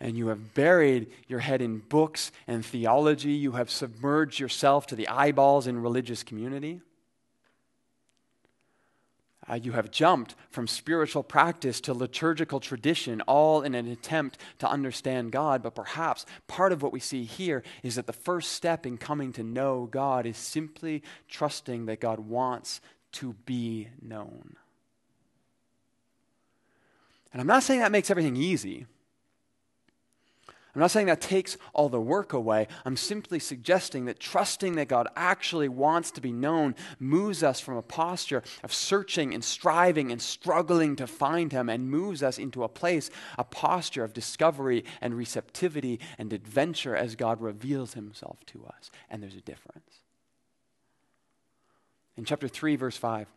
And 0.00 0.18
you 0.18 0.28
have 0.28 0.54
buried 0.54 1.10
your 1.28 1.40
head 1.40 1.62
in 1.62 1.78
books 1.78 2.32
and 2.46 2.64
theology. 2.64 3.32
You 3.32 3.52
have 3.52 3.70
submerged 3.70 4.40
yourself 4.40 4.86
to 4.88 4.96
the 4.96 5.08
eyeballs 5.08 5.66
in 5.66 5.80
religious 5.80 6.22
community. 6.22 6.80
Uh, 9.48 9.54
you 9.54 9.72
have 9.72 9.90
jumped 9.90 10.34
from 10.50 10.66
spiritual 10.66 11.22
practice 11.22 11.80
to 11.82 11.92
liturgical 11.92 12.60
tradition, 12.60 13.20
all 13.22 13.62
in 13.62 13.74
an 13.74 13.86
attempt 13.86 14.38
to 14.58 14.68
understand 14.68 15.32
God. 15.32 15.62
But 15.62 15.74
perhaps 15.74 16.24
part 16.46 16.72
of 16.72 16.82
what 16.82 16.92
we 16.92 17.00
see 17.00 17.24
here 17.24 17.62
is 17.82 17.96
that 17.96 18.06
the 18.06 18.12
first 18.12 18.52
step 18.52 18.86
in 18.86 18.96
coming 18.96 19.32
to 19.34 19.42
know 19.42 19.86
God 19.90 20.24
is 20.24 20.38
simply 20.38 21.02
trusting 21.28 21.86
that 21.86 22.00
God 22.00 22.20
wants 22.20 22.80
to 23.12 23.34
be 23.44 23.88
known. 24.00 24.56
And 27.32 27.40
I'm 27.40 27.46
not 27.46 27.64
saying 27.64 27.80
that 27.80 27.92
makes 27.92 28.10
everything 28.10 28.36
easy. 28.36 28.86
I'm 30.74 30.80
not 30.80 30.90
saying 30.90 31.06
that 31.06 31.20
takes 31.20 31.56
all 31.72 31.88
the 31.88 32.00
work 32.00 32.32
away. 32.32 32.66
I'm 32.84 32.96
simply 32.96 33.38
suggesting 33.38 34.06
that 34.06 34.18
trusting 34.18 34.74
that 34.74 34.88
God 34.88 35.06
actually 35.14 35.68
wants 35.68 36.10
to 36.12 36.20
be 36.20 36.32
known 36.32 36.74
moves 36.98 37.44
us 37.44 37.60
from 37.60 37.76
a 37.76 37.82
posture 37.82 38.42
of 38.64 38.74
searching 38.74 39.34
and 39.34 39.44
striving 39.44 40.10
and 40.10 40.20
struggling 40.20 40.96
to 40.96 41.06
find 41.06 41.52
Him 41.52 41.68
and 41.68 41.90
moves 41.90 42.24
us 42.24 42.38
into 42.38 42.64
a 42.64 42.68
place, 42.68 43.08
a 43.38 43.44
posture 43.44 44.02
of 44.02 44.12
discovery 44.12 44.84
and 45.00 45.16
receptivity 45.16 46.00
and 46.18 46.32
adventure 46.32 46.96
as 46.96 47.14
God 47.14 47.40
reveals 47.40 47.94
Himself 47.94 48.44
to 48.46 48.66
us. 48.66 48.90
And 49.08 49.22
there's 49.22 49.36
a 49.36 49.40
difference. 49.40 50.00
In 52.16 52.24
chapter 52.24 52.48
3, 52.48 52.74
verse 52.74 52.96
5, 52.96 53.28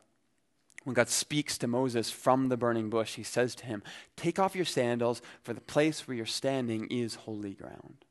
when 0.87 0.93
God 0.93 1.09
speaks 1.09 1.57
to 1.57 1.67
Moses 1.67 2.09
from 2.09 2.47
the 2.47 2.55
burning 2.55 2.89
bush, 2.89 3.15
he 3.15 3.23
says 3.23 3.55
to 3.55 3.65
him, 3.65 3.83
Take 4.15 4.39
off 4.39 4.55
your 4.55 4.63
sandals, 4.63 5.21
for 5.43 5.51
the 5.51 5.59
place 5.59 6.07
where 6.07 6.15
you're 6.15 6.25
standing 6.25 6.87
is 6.87 7.15
holy 7.15 7.53
ground. 7.55 8.05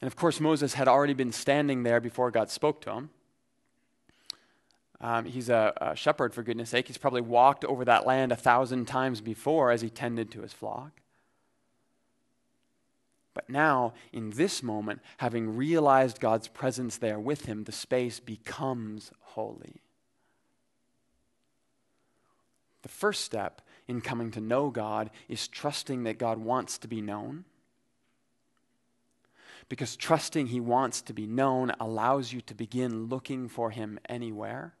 And 0.00 0.06
of 0.06 0.16
course, 0.16 0.40
Moses 0.40 0.72
had 0.72 0.88
already 0.88 1.12
been 1.12 1.32
standing 1.32 1.82
there 1.82 2.00
before 2.00 2.30
God 2.30 2.48
spoke 2.48 2.80
to 2.80 2.92
him. 2.92 3.10
Um, 5.02 5.26
he's 5.26 5.50
a, 5.50 5.74
a 5.82 5.94
shepherd, 5.94 6.32
for 6.32 6.42
goodness 6.42 6.70
sake. 6.70 6.86
He's 6.86 6.96
probably 6.96 7.20
walked 7.20 7.66
over 7.66 7.84
that 7.84 8.06
land 8.06 8.32
a 8.32 8.36
thousand 8.36 8.86
times 8.86 9.20
before 9.20 9.70
as 9.70 9.82
he 9.82 9.90
tended 9.90 10.30
to 10.30 10.40
his 10.40 10.54
flock. 10.54 11.02
But 13.34 13.50
now, 13.50 13.92
in 14.14 14.30
this 14.30 14.62
moment, 14.62 15.02
having 15.18 15.58
realized 15.58 16.20
God's 16.20 16.48
presence 16.48 16.96
there 16.96 17.20
with 17.20 17.44
him, 17.44 17.64
the 17.64 17.72
space 17.72 18.18
becomes 18.18 19.12
holy. 19.20 19.82
The 22.82 22.88
first 22.88 23.24
step 23.24 23.62
in 23.86 24.00
coming 24.00 24.30
to 24.32 24.40
know 24.40 24.70
God 24.70 25.10
is 25.28 25.48
trusting 25.48 26.04
that 26.04 26.18
God 26.18 26.38
wants 26.38 26.78
to 26.78 26.88
be 26.88 27.00
known. 27.00 27.44
Because 29.68 29.96
trusting 29.96 30.48
He 30.48 30.60
wants 30.60 31.02
to 31.02 31.12
be 31.12 31.26
known 31.26 31.72
allows 31.80 32.32
you 32.32 32.40
to 32.42 32.54
begin 32.54 33.06
looking 33.06 33.48
for 33.48 33.70
Him 33.70 33.98
anywhere. 34.08 34.74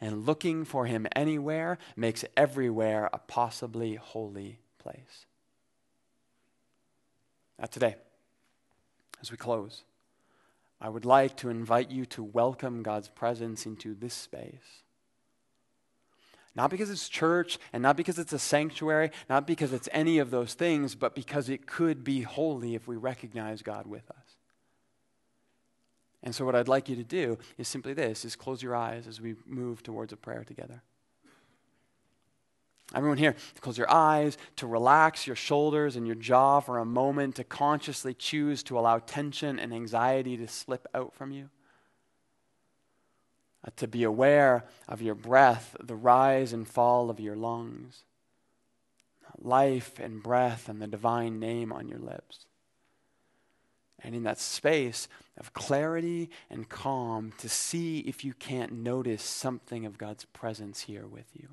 And 0.00 0.26
looking 0.26 0.64
for 0.64 0.86
Him 0.86 1.06
anywhere 1.14 1.78
makes 1.96 2.24
everywhere 2.36 3.08
a 3.12 3.18
possibly 3.18 3.94
holy 3.94 4.58
place. 4.78 5.26
Now, 7.58 7.66
today, 7.66 7.96
as 9.20 9.30
we 9.30 9.36
close, 9.36 9.84
I 10.80 10.88
would 10.88 11.04
like 11.04 11.36
to 11.38 11.48
invite 11.48 11.90
you 11.90 12.04
to 12.06 12.24
welcome 12.24 12.82
God's 12.82 13.08
presence 13.08 13.66
into 13.66 13.94
this 13.94 14.14
space 14.14 14.82
not 16.54 16.70
because 16.70 16.90
it's 16.90 17.08
church 17.08 17.58
and 17.72 17.82
not 17.82 17.96
because 17.96 18.18
it's 18.18 18.32
a 18.32 18.38
sanctuary, 18.38 19.10
not 19.28 19.46
because 19.46 19.72
it's 19.72 19.88
any 19.92 20.18
of 20.18 20.30
those 20.30 20.54
things, 20.54 20.94
but 20.94 21.14
because 21.14 21.48
it 21.48 21.66
could 21.66 22.04
be 22.04 22.22
holy 22.22 22.74
if 22.74 22.86
we 22.86 22.96
recognize 22.96 23.62
God 23.62 23.86
with 23.86 24.10
us. 24.10 24.36
And 26.22 26.34
so 26.34 26.44
what 26.44 26.54
I'd 26.54 26.68
like 26.68 26.88
you 26.88 26.96
to 26.96 27.04
do 27.04 27.38
is 27.58 27.68
simply 27.68 27.94
this 27.94 28.24
is 28.24 28.36
close 28.36 28.62
your 28.62 28.76
eyes 28.76 29.06
as 29.06 29.20
we 29.20 29.34
move 29.46 29.82
towards 29.82 30.12
a 30.12 30.16
prayer 30.16 30.44
together. 30.44 30.82
Everyone 32.94 33.16
here, 33.16 33.34
close 33.60 33.78
your 33.78 33.90
eyes, 33.90 34.36
to 34.56 34.66
relax 34.66 35.26
your 35.26 35.34
shoulders 35.34 35.96
and 35.96 36.06
your 36.06 36.14
jaw 36.14 36.60
for 36.60 36.78
a 36.78 36.84
moment, 36.84 37.36
to 37.36 37.44
consciously 37.44 38.12
choose 38.12 38.62
to 38.64 38.78
allow 38.78 38.98
tension 38.98 39.58
and 39.58 39.72
anxiety 39.72 40.36
to 40.36 40.46
slip 40.46 40.86
out 40.94 41.14
from 41.14 41.32
you 41.32 41.48
Uh, 43.64 43.70
to 43.76 43.86
be 43.86 44.02
aware 44.02 44.64
of 44.88 45.00
your 45.00 45.14
breath, 45.14 45.76
the 45.80 45.94
rise 45.94 46.52
and 46.52 46.66
fall 46.66 47.10
of 47.10 47.20
your 47.20 47.36
lungs, 47.36 48.02
life 49.38 49.98
and 49.98 50.22
breath 50.22 50.68
and 50.68 50.82
the 50.82 50.86
divine 50.86 51.38
name 51.38 51.72
on 51.72 51.88
your 51.88 51.98
lips. 51.98 52.46
And 54.04 54.16
in 54.16 54.24
that 54.24 54.40
space 54.40 55.06
of 55.38 55.52
clarity 55.52 56.28
and 56.50 56.68
calm, 56.68 57.32
to 57.38 57.48
see 57.48 58.00
if 58.00 58.24
you 58.24 58.34
can't 58.34 58.72
notice 58.72 59.22
something 59.22 59.86
of 59.86 59.96
God's 59.96 60.24
presence 60.24 60.80
here 60.80 61.06
with 61.06 61.26
you. 61.34 61.48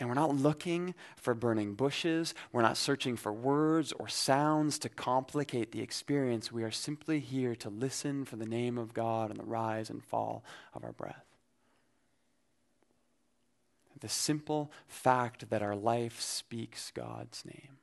And 0.00 0.08
we're 0.08 0.14
not 0.14 0.34
looking 0.34 0.94
for 1.16 1.34
burning 1.34 1.74
bushes. 1.74 2.34
We're 2.52 2.62
not 2.62 2.78
searching 2.78 3.16
for 3.16 3.32
words 3.32 3.92
or 3.92 4.08
sounds 4.08 4.78
to 4.80 4.88
complicate 4.88 5.72
the 5.72 5.82
experience. 5.82 6.50
We 6.50 6.64
are 6.64 6.70
simply 6.70 7.20
here 7.20 7.54
to 7.56 7.68
listen 7.68 8.24
for 8.24 8.36
the 8.36 8.46
name 8.46 8.78
of 8.78 8.94
God 8.94 9.30
and 9.30 9.38
the 9.38 9.44
rise 9.44 9.90
and 9.90 10.02
fall 10.02 10.42
of 10.74 10.84
our 10.84 10.92
breath. 10.92 11.26
The 14.00 14.08
simple 14.08 14.72
fact 14.88 15.50
that 15.50 15.62
our 15.62 15.76
life 15.76 16.18
speaks 16.18 16.90
God's 16.90 17.44
name. 17.44 17.76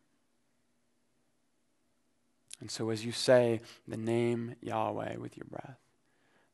And 2.59 2.71
so, 2.71 2.89
as 2.89 3.05
you 3.05 3.11
say 3.11 3.61
the 3.87 3.97
name 3.97 4.55
Yahweh 4.61 5.17
with 5.17 5.37
your 5.37 5.45
breath, 5.45 5.77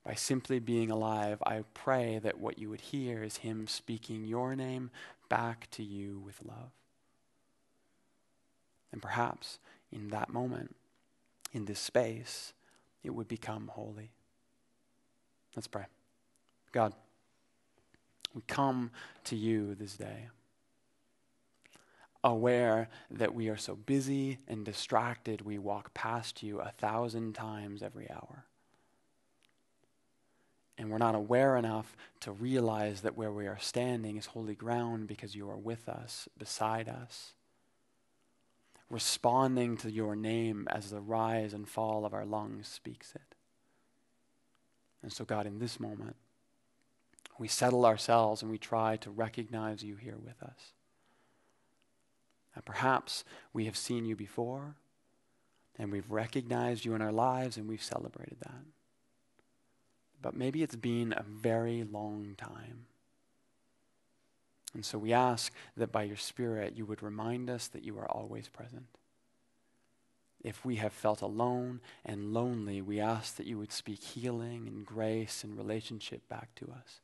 by 0.05 0.15
simply 0.15 0.59
being 0.59 0.91
alive, 0.91 1.41
I 1.45 1.63
pray 1.73 2.19
that 2.23 2.39
what 2.39 2.59
you 2.59 2.69
would 2.69 2.81
hear 2.81 3.23
is 3.23 3.37
Him 3.37 3.67
speaking 3.67 4.25
your 4.25 4.53
name 4.53 4.91
back 5.29 5.69
to 5.71 5.83
you 5.83 6.19
with 6.19 6.43
love. 6.43 6.71
And 8.91 9.01
perhaps 9.01 9.59
in 9.91 10.09
that 10.09 10.29
moment, 10.29 10.75
in 11.51 11.65
this 11.65 11.79
space, 11.79 12.53
it 13.03 13.11
would 13.11 13.27
become 13.27 13.69
holy. 13.73 14.11
Let's 15.55 15.67
pray. 15.67 15.85
God, 16.71 16.93
we 18.33 18.41
come 18.47 18.91
to 19.25 19.35
you 19.35 19.75
this 19.75 19.95
day, 19.95 20.29
aware 22.23 22.89
that 23.11 23.35
we 23.35 23.49
are 23.49 23.57
so 23.57 23.75
busy 23.75 24.39
and 24.47 24.65
distracted, 24.65 25.41
we 25.41 25.59
walk 25.59 25.93
past 25.93 26.41
you 26.41 26.59
a 26.59 26.71
thousand 26.77 27.33
times 27.33 27.83
every 27.83 28.09
hour. 28.09 28.45
And 30.83 30.91
we're 30.91 30.97
not 30.97 31.15
aware 31.15 31.55
enough 31.55 31.95
to 32.19 32.33
realize 32.33 33.03
that 33.03 33.15
where 33.15 33.31
we 33.31 33.47
are 33.47 33.57
standing 33.57 34.17
is 34.17 34.25
holy 34.25 34.53
ground 34.53 35.07
because 35.07 35.33
you 35.33 35.49
are 35.49 35.55
with 35.55 35.87
us, 35.87 36.27
beside 36.37 36.89
us, 36.89 37.31
responding 38.89 39.77
to 39.77 39.89
your 39.89 40.13
name 40.13 40.67
as 40.69 40.89
the 40.89 40.99
rise 40.99 41.53
and 41.53 41.69
fall 41.69 42.03
of 42.03 42.13
our 42.13 42.25
lungs 42.25 42.67
speaks 42.67 43.15
it. 43.15 43.35
And 45.01 45.13
so, 45.13 45.23
God, 45.23 45.45
in 45.47 45.59
this 45.59 45.79
moment, 45.79 46.17
we 47.39 47.47
settle 47.47 47.85
ourselves 47.85 48.41
and 48.41 48.51
we 48.51 48.57
try 48.57 48.97
to 48.97 49.09
recognize 49.09 49.83
you 49.83 49.95
here 49.95 50.17
with 50.21 50.43
us. 50.43 50.73
And 52.55 52.65
perhaps 52.65 53.23
we 53.53 53.63
have 53.67 53.77
seen 53.77 54.03
you 54.03 54.17
before, 54.17 54.75
and 55.79 55.93
we've 55.93 56.11
recognized 56.11 56.83
you 56.83 56.93
in 56.93 57.01
our 57.01 57.13
lives, 57.13 57.55
and 57.55 57.69
we've 57.69 57.81
celebrated 57.81 58.39
that. 58.41 58.72
But 60.23 60.35
maybe 60.35 60.63
it's 60.63 60.77
been 60.77 61.13
a 61.15 61.21
very 61.21 61.83
long 61.83 62.35
time. 62.37 62.85
And 64.73 64.83
so 64.83 64.97
we 64.97 65.13
ask 65.13 65.53
that 65.77 65.91
by 65.91 66.03
your 66.03 66.17
Spirit 66.17 66.73
you 66.75 66.85
would 66.85 67.03
remind 67.03 67.49
us 67.49 67.67
that 67.67 67.83
you 67.83 67.99
are 67.99 68.09
always 68.09 68.47
present. 68.47 68.87
If 70.41 70.65
we 70.65 70.77
have 70.77 70.93
felt 70.93 71.21
alone 71.21 71.81
and 72.05 72.33
lonely, 72.33 72.81
we 72.81 72.99
ask 72.99 73.35
that 73.35 73.45
you 73.45 73.57
would 73.59 73.71
speak 73.71 74.01
healing 74.01 74.65
and 74.67 74.85
grace 74.85 75.43
and 75.43 75.57
relationship 75.57 76.27
back 76.29 76.55
to 76.55 76.65
us. 76.71 77.01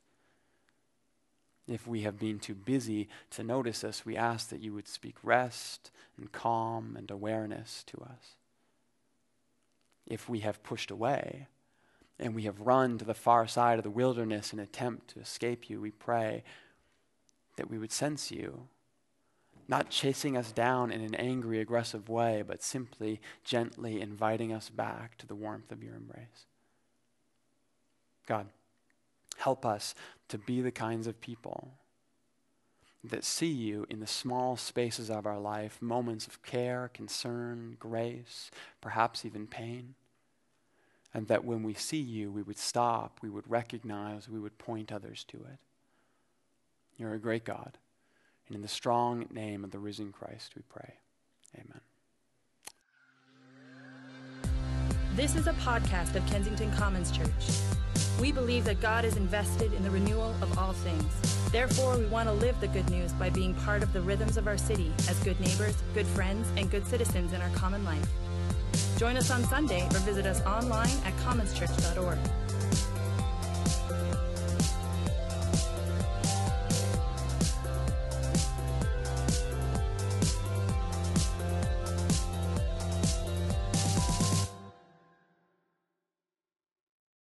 If 1.68 1.86
we 1.86 2.00
have 2.00 2.18
been 2.18 2.38
too 2.38 2.54
busy 2.54 3.08
to 3.32 3.44
notice 3.44 3.84
us, 3.84 4.04
we 4.04 4.16
ask 4.16 4.48
that 4.48 4.62
you 4.62 4.72
would 4.72 4.88
speak 4.88 5.16
rest 5.22 5.90
and 6.16 6.32
calm 6.32 6.96
and 6.96 7.10
awareness 7.10 7.84
to 7.88 8.00
us. 8.00 8.36
If 10.06 10.28
we 10.28 10.40
have 10.40 10.62
pushed 10.62 10.90
away 10.90 11.46
and 12.20 12.34
we 12.34 12.42
have 12.42 12.60
run 12.60 12.98
to 12.98 13.04
the 13.04 13.14
far 13.14 13.48
side 13.48 13.78
of 13.78 13.82
the 13.82 13.90
wilderness 13.90 14.52
in 14.52 14.58
attempt 14.58 15.08
to 15.08 15.20
escape 15.20 15.70
you, 15.70 15.80
we 15.80 15.90
pray 15.90 16.44
that 17.56 17.70
we 17.70 17.78
would 17.78 17.90
sense 17.90 18.30
you, 18.30 18.68
not 19.66 19.90
chasing 19.90 20.36
us 20.36 20.52
down 20.52 20.92
in 20.92 21.00
an 21.00 21.14
angry, 21.14 21.60
aggressive 21.60 22.08
way, 22.08 22.42
but 22.46 22.62
simply 22.62 23.20
gently 23.42 24.00
inviting 24.00 24.52
us 24.52 24.68
back 24.68 25.16
to 25.16 25.26
the 25.26 25.34
warmth 25.34 25.72
of 25.72 25.82
your 25.82 25.94
embrace. 25.94 26.46
God, 28.26 28.46
help 29.38 29.64
us 29.64 29.94
to 30.28 30.38
be 30.38 30.60
the 30.60 30.70
kinds 30.70 31.06
of 31.06 31.20
people 31.20 31.72
that 33.02 33.24
see 33.24 33.50
you 33.50 33.86
in 33.88 34.00
the 34.00 34.06
small 34.06 34.56
spaces 34.56 35.10
of 35.10 35.26
our 35.26 35.38
life, 35.38 35.80
moments 35.80 36.26
of 36.26 36.42
care, 36.42 36.90
concern, 36.92 37.76
grace, 37.80 38.50
perhaps 38.82 39.24
even 39.24 39.46
pain. 39.46 39.94
And 41.12 41.26
that 41.28 41.44
when 41.44 41.62
we 41.62 41.74
see 41.74 42.00
you, 42.00 42.30
we 42.30 42.42
would 42.42 42.58
stop, 42.58 43.18
we 43.20 43.30
would 43.30 43.50
recognize, 43.50 44.28
we 44.28 44.38
would 44.38 44.58
point 44.58 44.92
others 44.92 45.24
to 45.28 45.38
it. 45.38 45.58
You're 46.96 47.14
a 47.14 47.18
great 47.18 47.44
God. 47.44 47.78
And 48.46 48.56
in 48.56 48.62
the 48.62 48.68
strong 48.68 49.26
name 49.32 49.64
of 49.64 49.70
the 49.70 49.78
risen 49.78 50.12
Christ, 50.12 50.52
we 50.54 50.62
pray. 50.68 50.94
Amen. 51.56 51.80
This 55.16 55.34
is 55.34 55.48
a 55.48 55.52
podcast 55.54 56.14
of 56.14 56.24
Kensington 56.26 56.72
Commons 56.72 57.10
Church. 57.10 57.28
We 58.20 58.32
believe 58.32 58.64
that 58.66 58.80
God 58.80 59.04
is 59.04 59.16
invested 59.16 59.72
in 59.72 59.82
the 59.82 59.90
renewal 59.90 60.34
of 60.40 60.58
all 60.58 60.72
things. 60.72 61.50
Therefore, 61.50 61.98
we 61.98 62.06
want 62.06 62.28
to 62.28 62.32
live 62.32 62.60
the 62.60 62.68
good 62.68 62.88
news 62.90 63.12
by 63.14 63.30
being 63.30 63.54
part 63.54 63.82
of 63.82 63.92
the 63.92 64.00
rhythms 64.00 64.36
of 64.36 64.46
our 64.46 64.58
city 64.58 64.92
as 65.08 65.18
good 65.24 65.40
neighbors, 65.40 65.76
good 65.94 66.06
friends, 66.06 66.46
and 66.56 66.70
good 66.70 66.86
citizens 66.86 67.32
in 67.32 67.40
our 67.40 67.50
common 67.50 67.84
life. 67.84 68.08
Join 68.96 69.16
us 69.16 69.30
on 69.30 69.44
Sunday 69.44 69.86
or 69.86 69.98
visit 70.00 70.26
us 70.26 70.40
online 70.46 70.96
at 71.04 71.14
commonschurch.org. 71.24 72.18